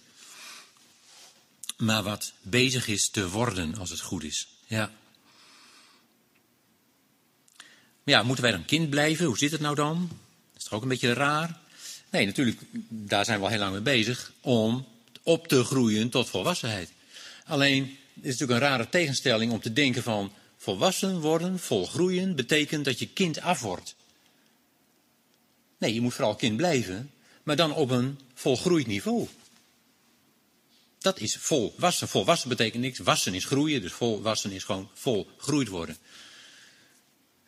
Maar 1.76 2.02
wat 2.02 2.32
bezig 2.42 2.88
is 2.88 3.08
te 3.08 3.28
worden 3.28 3.78
als 3.78 3.90
het 3.90 4.00
goed 4.00 4.24
is. 4.24 4.48
Ja. 4.66 4.92
Ja, 8.04 8.22
moeten 8.22 8.44
wij 8.44 8.52
dan 8.52 8.64
kind 8.64 8.90
blijven? 8.90 9.26
Hoe 9.26 9.38
zit 9.38 9.50
het 9.50 9.60
nou 9.60 9.74
dan? 9.74 10.08
Dat 10.52 10.62
is 10.62 10.64
toch 10.64 10.72
ook 10.72 10.82
een 10.82 10.88
beetje 10.88 11.12
raar? 11.12 11.58
Nee, 12.10 12.26
natuurlijk, 12.26 12.60
daar 12.88 13.24
zijn 13.24 13.38
we 13.38 13.44
al 13.44 13.50
heel 13.50 13.58
lang 13.58 13.72
mee 13.72 13.80
bezig. 13.80 14.32
Om 14.40 14.86
op 15.22 15.48
te 15.48 15.64
groeien 15.64 16.08
tot 16.08 16.28
volwassenheid. 16.28 16.90
Alleen, 17.46 17.82
het 18.14 18.24
is 18.24 18.30
natuurlijk 18.38 18.60
een 18.60 18.68
rare 18.68 18.88
tegenstelling 18.88 19.52
om 19.52 19.60
te 19.60 19.72
denken 19.72 20.02
van 20.02 20.32
volwassen 20.56 21.20
worden, 21.20 21.58
volgroeien, 21.58 22.36
betekent 22.36 22.84
dat 22.84 22.98
je 22.98 23.08
kind 23.08 23.40
af 23.40 23.60
wordt. 23.60 23.94
Nee, 25.78 25.94
je 25.94 26.00
moet 26.00 26.14
vooral 26.14 26.34
kind 26.34 26.56
blijven, 26.56 27.10
maar 27.42 27.56
dan 27.56 27.74
op 27.74 27.90
een 27.90 28.18
volgroeid 28.34 28.86
niveau. 28.86 29.28
Dat 31.02 31.20
is 31.20 31.36
volwassen. 31.36 32.08
Volwassen 32.08 32.48
betekent 32.48 32.82
niks. 32.82 32.98
Wassen 32.98 33.34
is 33.34 33.44
groeien, 33.44 33.80
dus 33.80 33.92
volwassen 33.92 34.50
is 34.50 34.64
gewoon 34.64 34.90
volgroeid 34.94 35.68
worden. 35.68 35.96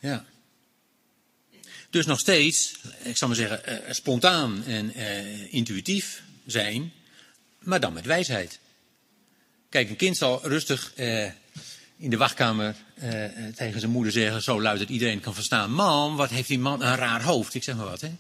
Ja. 0.01 0.25
Dus 1.91 2.07
nog 2.07 2.19
steeds, 2.19 2.75
ik 3.03 3.17
zal 3.17 3.29
maar 3.29 3.37
zeggen, 3.37 3.65
eh, 3.65 3.95
spontaan 3.95 4.65
en 4.65 4.95
eh, 4.95 5.53
intuïtief 5.53 6.23
zijn, 6.47 6.93
maar 7.59 7.81
dan 7.81 7.93
met 7.93 8.05
wijsheid. 8.05 8.59
Kijk, 9.69 9.91
een 9.91 9.97
kind 9.97 10.17
zal 10.17 10.47
rustig 10.49 10.93
eh, 10.95 11.31
in 11.97 12.11
de 12.11 12.17
wachtkamer 12.17 12.75
eh, 12.95 13.25
tegen 13.57 13.81
zijn 13.81 13.93
moeder 13.93 14.13
zeggen, 14.13 14.43
zo 14.43 14.61
luid 14.61 14.79
dat 14.79 14.89
iedereen 14.89 15.21
kan 15.21 15.35
verstaan. 15.35 15.73
Mam, 15.73 16.17
wat 16.17 16.31
heeft 16.31 16.49
die 16.49 16.59
man 16.59 16.83
een 16.83 16.97
raar 16.97 17.23
hoofd? 17.23 17.55
Ik 17.55 17.63
zeg 17.63 17.77
maar 17.77 17.85
wat, 17.85 18.01
hè. 18.01 18.11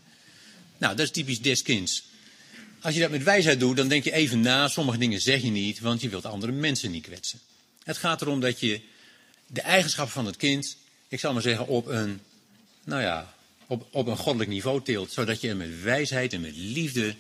Nou, 0.79 0.97
dat 0.97 1.07
is 1.07 1.11
typisch 1.11 1.41
des 1.41 1.63
kinds. 1.63 2.05
Als 2.85 2.95
je 2.95 3.01
dat 3.01 3.11
met 3.11 3.23
wijsheid 3.23 3.61
doet, 3.61 3.77
dan 3.77 3.89
denk 3.89 4.05
je 4.05 4.13
even 4.13 4.41
na. 4.41 4.69
Sommige 4.69 4.99
dingen 4.99 5.21
zeg 5.21 5.43
je 5.43 5.51
niet, 5.51 5.81
want 5.81 6.01
je 6.01 6.09
wilt 6.09 6.25
andere 6.25 6.53
mensen 6.53 6.91
niet 6.91 7.03
kwetsen. 7.03 7.39
Het 7.85 7.97
gaat 7.97 8.23
erom 8.23 8.41
dat 8.41 8.61
je 8.61 8.81
de 9.47 9.61
eigenschappen 9.61 10.15
van 10.15 10.27
het 10.27 10.37
kind, 10.37 10.77
ik 11.09 11.21
zal 11.21 11.33
maar 11.33 11.43
zeggen, 11.43 11.67
op 11.67 11.87
een, 11.87 12.21
nou 12.85 13.03
ja, 13.03 13.35
op, 13.67 13.87
op 13.91 14.07
een 14.07 14.17
goddelijk 14.17 14.51
niveau 14.51 14.83
tilt. 14.83 15.13
Zodat 15.13 15.41
je 15.41 15.49
er 15.49 15.57
met 15.57 15.83
wijsheid 15.83 16.33
en 16.33 16.41
met 16.41 16.57
liefde 16.57 17.15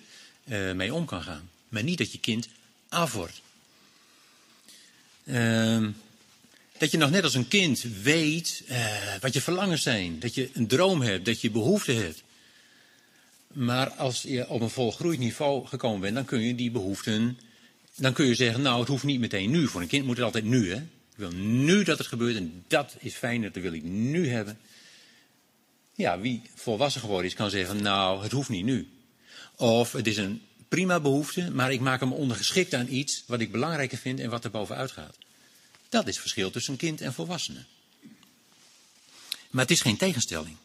uh, 0.44 0.72
mee 0.72 0.94
om 0.94 1.04
kan 1.04 1.22
gaan. 1.22 1.50
Maar 1.68 1.82
niet 1.82 1.98
dat 1.98 2.12
je 2.12 2.18
kind 2.18 2.48
af 2.88 3.12
wordt. 3.12 3.40
Uh, 5.24 5.88
dat 6.78 6.90
je 6.90 6.98
nog 6.98 7.10
net 7.10 7.24
als 7.24 7.34
een 7.34 7.48
kind 7.48 7.84
weet 8.02 8.62
uh, 8.68 9.14
wat 9.20 9.32
je 9.34 9.40
verlangens 9.40 9.82
zijn. 9.82 10.18
Dat 10.18 10.34
je 10.34 10.50
een 10.52 10.66
droom 10.66 11.00
hebt, 11.00 11.24
dat 11.24 11.40
je 11.40 11.50
behoeften 11.50 11.96
hebt. 11.96 12.22
Maar 13.54 13.90
als 13.90 14.22
je 14.22 14.48
op 14.48 14.60
een 14.60 14.70
volgroeid 14.70 15.18
niveau 15.18 15.66
gekomen 15.66 16.00
bent, 16.00 16.14
dan 16.14 16.24
kun 16.24 16.40
je 16.40 16.54
die 16.54 16.70
behoeften. 16.70 17.38
Dan 17.96 18.12
kun 18.12 18.26
je 18.26 18.34
zeggen, 18.34 18.62
nou, 18.62 18.78
het 18.80 18.88
hoeft 18.88 19.04
niet 19.04 19.20
meteen 19.20 19.50
nu. 19.50 19.68
Voor 19.68 19.80
een 19.80 19.86
kind 19.86 20.06
moet 20.06 20.16
het 20.16 20.24
altijd 20.24 20.44
nu, 20.44 20.70
hè. 20.70 20.76
Ik 20.76 21.20
wil 21.20 21.30
nu 21.30 21.84
dat 21.84 21.98
het 21.98 22.06
gebeurt 22.06 22.36
en 22.36 22.64
dat 22.68 22.96
is 22.98 23.14
fijn, 23.14 23.42
dat 23.42 23.54
wil 23.54 23.72
ik 23.72 23.82
nu 23.82 24.28
hebben. 24.28 24.58
Ja, 25.94 26.20
wie 26.20 26.42
volwassen 26.54 27.00
geworden 27.00 27.26
is, 27.26 27.34
kan 27.34 27.50
zeggen, 27.50 27.82
nou, 27.82 28.22
het 28.22 28.32
hoeft 28.32 28.48
niet 28.48 28.64
nu. 28.64 28.88
Of 29.56 29.92
het 29.92 30.06
is 30.06 30.16
een 30.16 30.42
prima 30.68 31.00
behoefte, 31.00 31.50
maar 31.50 31.72
ik 31.72 31.80
maak 31.80 32.00
hem 32.00 32.12
ondergeschikt 32.12 32.74
aan 32.74 32.88
iets 32.88 33.24
wat 33.26 33.40
ik 33.40 33.52
belangrijker 33.52 33.98
vind 33.98 34.20
en 34.20 34.30
wat 34.30 34.44
er 34.44 34.50
bovenuit 34.50 34.90
gaat. 34.90 35.18
Dat 35.88 36.02
is 36.06 36.12
het 36.12 36.20
verschil 36.20 36.50
tussen 36.50 36.76
kind 36.76 37.00
en 37.00 37.12
volwassene. 37.12 37.64
Maar 39.50 39.62
het 39.62 39.70
is 39.70 39.80
geen 39.80 39.96
tegenstelling. 39.96 40.56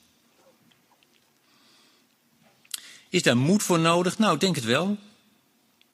Is 3.10 3.24
daar 3.24 3.38
moed 3.38 3.64
voor 3.64 3.80
nodig? 3.80 4.18
Nou, 4.18 4.38
denk 4.38 4.56
het 4.56 4.66
wel. 4.66 4.98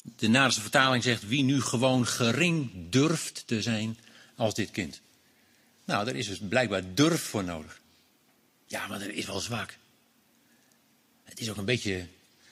De 0.04 0.26
Nederlandse 0.26 0.62
vertaling 0.62 1.04
zegt 1.04 1.28
wie 1.28 1.44
nu 1.44 1.62
gewoon 1.62 2.08
gering 2.08 2.72
durft 2.90 3.44
te 3.46 3.62
zijn 3.62 3.98
als 4.36 4.54
dit 4.54 4.72
kind. 4.72 5.02
Nou, 5.86 6.06
daar 6.06 6.16
is 6.16 6.28
dus 6.28 6.40
blijkbaar 6.50 6.94
durf 6.94 7.22
voor 7.22 7.44
nodig. 7.44 7.80
Ja, 8.68 8.88
maar 8.88 9.00
dat 9.00 9.08
is 9.08 9.26
wel 9.26 9.40
zwak. 9.40 9.78
Het 11.24 11.40
is 11.40 11.50
ook 11.50 11.58
een 11.58 11.66
beetje 11.66 12.08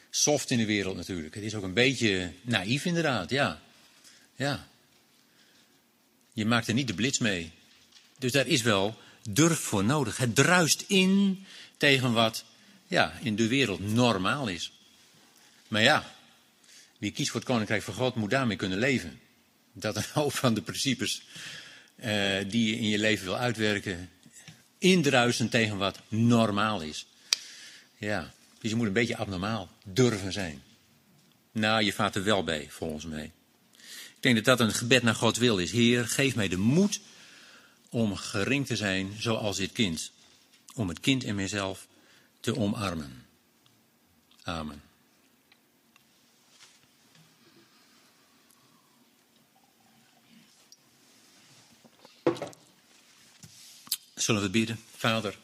soft 0.10 0.52
in 0.52 0.58
de 0.58 0.66
wereld 0.66 0.96
natuurlijk. 0.96 1.36
Het 1.36 1.44
is 1.44 1.56
ook 1.56 1.64
een 1.64 1.74
beetje 1.74 2.32
naïef 2.42 2.86
inderdaad, 2.86 3.30
ja. 3.30 3.62
Ja. 4.36 4.68
Je 6.34 6.46
maakt 6.46 6.68
er 6.68 6.74
niet 6.74 6.88
de 6.88 6.94
blitz 6.94 7.20
mee. 7.20 7.52
Dus 8.18 8.32
daar 8.32 8.48
is 8.48 8.62
wel 8.62 8.98
durf 9.30 9.60
voor 9.60 9.84
nodig. 9.84 10.18
Het 10.18 10.36
druist 10.36 10.84
in 10.88 11.46
tegen 11.78 12.14
wat 12.14 12.44
ja, 12.94 13.14
in 13.22 13.36
de 13.36 13.48
wereld 13.48 13.94
normaal 13.94 14.48
is. 14.48 14.72
Maar 15.68 15.82
ja, 15.82 16.16
wie 16.98 17.12
kiest 17.12 17.32
voor 17.32 17.40
het 17.40 17.50
Koninkrijk 17.50 17.84
van 17.84 17.94
God 17.94 18.16
moet 18.16 18.30
daarmee 18.30 18.58
kunnen 18.58 18.78
leven. 18.78 19.20
Dat 19.72 19.96
een 19.96 20.04
hoop 20.14 20.34
van 20.34 20.54
de 20.54 20.62
principes 20.62 21.22
uh, 21.96 22.06
die 22.48 22.66
je 22.66 22.78
in 22.78 22.90
je 22.90 22.98
leven 22.98 23.26
wil 23.26 23.38
uitwerken, 23.38 24.10
indruisen 24.78 25.50
tegen 25.50 25.78
wat 25.78 26.00
normaal 26.08 26.82
is. 26.82 27.06
Ja, 27.98 28.34
dus 28.60 28.70
je 28.70 28.76
moet 28.76 28.88
een 28.88 28.94
beetje 28.94 29.18
abnormaal 29.18 29.70
durven 29.84 30.34
zijn. 30.34 30.64
Nou, 31.52 31.84
je 31.84 31.94
vaart 31.94 32.16
er 32.16 32.24
wel 32.24 32.44
bij, 32.44 32.68
volgens 32.70 33.06
mij. 33.06 33.32
denk 34.20 34.36
dat 34.36 34.46
dat 34.46 34.60
een 34.60 34.74
gebed 34.74 35.04
naar 35.04 35.16
God 35.16 35.38
wil 35.38 35.58
is. 35.58 35.72
Heer, 35.72 36.08
geef 36.08 36.36
mij 36.36 36.48
de 36.48 36.58
moed 36.58 37.00
om 37.90 38.16
gering 38.16 38.66
te 38.66 38.76
zijn 38.76 39.14
zoals 39.20 39.58
dit 39.58 39.72
kind. 39.72 40.12
Om 40.74 40.88
het 40.88 41.00
kind 41.00 41.24
en 41.24 41.36
mijzelf 41.36 41.88
te 42.44 42.56
omarmen. 42.56 43.26
Amen. 44.44 44.82
Zullen 54.16 54.42
we 54.42 54.50
bidden? 54.50 54.80
Vader, 54.96 55.38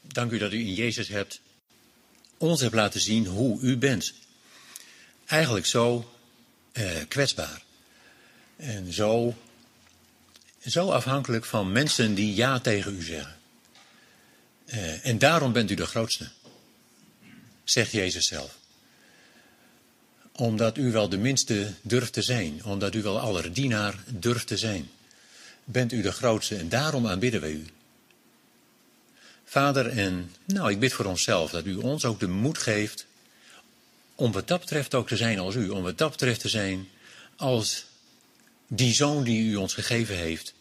dank 0.00 0.32
u 0.32 0.38
dat 0.38 0.52
u 0.52 0.58
in 0.58 0.74
Jezus 0.74 1.08
hebt 1.08 1.40
ons 2.38 2.60
hebt 2.60 2.74
laten 2.74 3.00
zien 3.00 3.26
hoe 3.26 3.60
u 3.60 3.76
bent. 3.76 4.14
Eigenlijk 5.26 5.66
zo 5.66 6.12
eh, 6.72 6.90
kwetsbaar. 7.08 7.62
En 8.56 8.92
zo, 8.92 9.34
zo 10.66 10.90
afhankelijk 10.90 11.44
van 11.44 11.72
mensen 11.72 12.14
die 12.14 12.34
ja 12.34 12.60
tegen 12.60 12.96
u 12.96 13.02
zeggen. 13.02 13.36
Eh, 14.66 15.06
en 15.06 15.18
daarom 15.18 15.52
bent 15.52 15.70
u 15.70 15.74
de 15.74 15.86
grootste, 15.86 16.28
zegt 17.64 17.92
Jezus 17.92 18.26
zelf. 18.26 18.56
Omdat 20.32 20.76
u 20.76 20.92
wel 20.92 21.08
de 21.08 21.18
minste 21.18 21.72
durft 21.82 22.12
te 22.12 22.22
zijn, 22.22 22.64
omdat 22.64 22.94
u 22.94 23.02
wel 23.02 23.18
allerdienaar 23.18 24.04
durft 24.06 24.46
te 24.46 24.56
zijn, 24.56 24.90
bent 25.64 25.92
u 25.92 26.02
de 26.02 26.12
grootste 26.12 26.56
en 26.56 26.68
daarom 26.68 27.06
aanbidden 27.06 27.40
wij 27.40 27.50
u. 27.50 27.66
Vader, 29.44 29.86
en 29.86 30.32
nou, 30.44 30.70
ik 30.70 30.78
bid 30.78 30.92
voor 30.92 31.04
onszelf 31.04 31.50
dat 31.50 31.66
u 31.66 31.74
ons 31.74 32.04
ook 32.04 32.20
de 32.20 32.28
moed 32.28 32.58
geeft 32.58 33.06
om 34.14 34.32
wat 34.32 34.48
dat 34.48 34.60
betreft 34.60 34.94
ook 34.94 35.08
te 35.08 35.16
zijn 35.16 35.38
als 35.38 35.54
u, 35.54 35.68
om 35.68 35.82
wat 35.82 35.98
dat 35.98 36.10
betreft 36.10 36.40
te 36.40 36.48
zijn 36.48 36.88
als 37.36 37.84
die 38.66 38.94
zoon 38.94 39.24
die 39.24 39.50
u 39.50 39.56
ons 39.56 39.74
gegeven 39.74 40.16
heeft, 40.16 40.54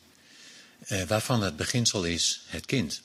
eh, 0.80 1.04
waarvan 1.04 1.44
het 1.44 1.56
beginsel 1.56 2.04
is 2.04 2.42
het 2.48 2.66
kind. 2.66 3.02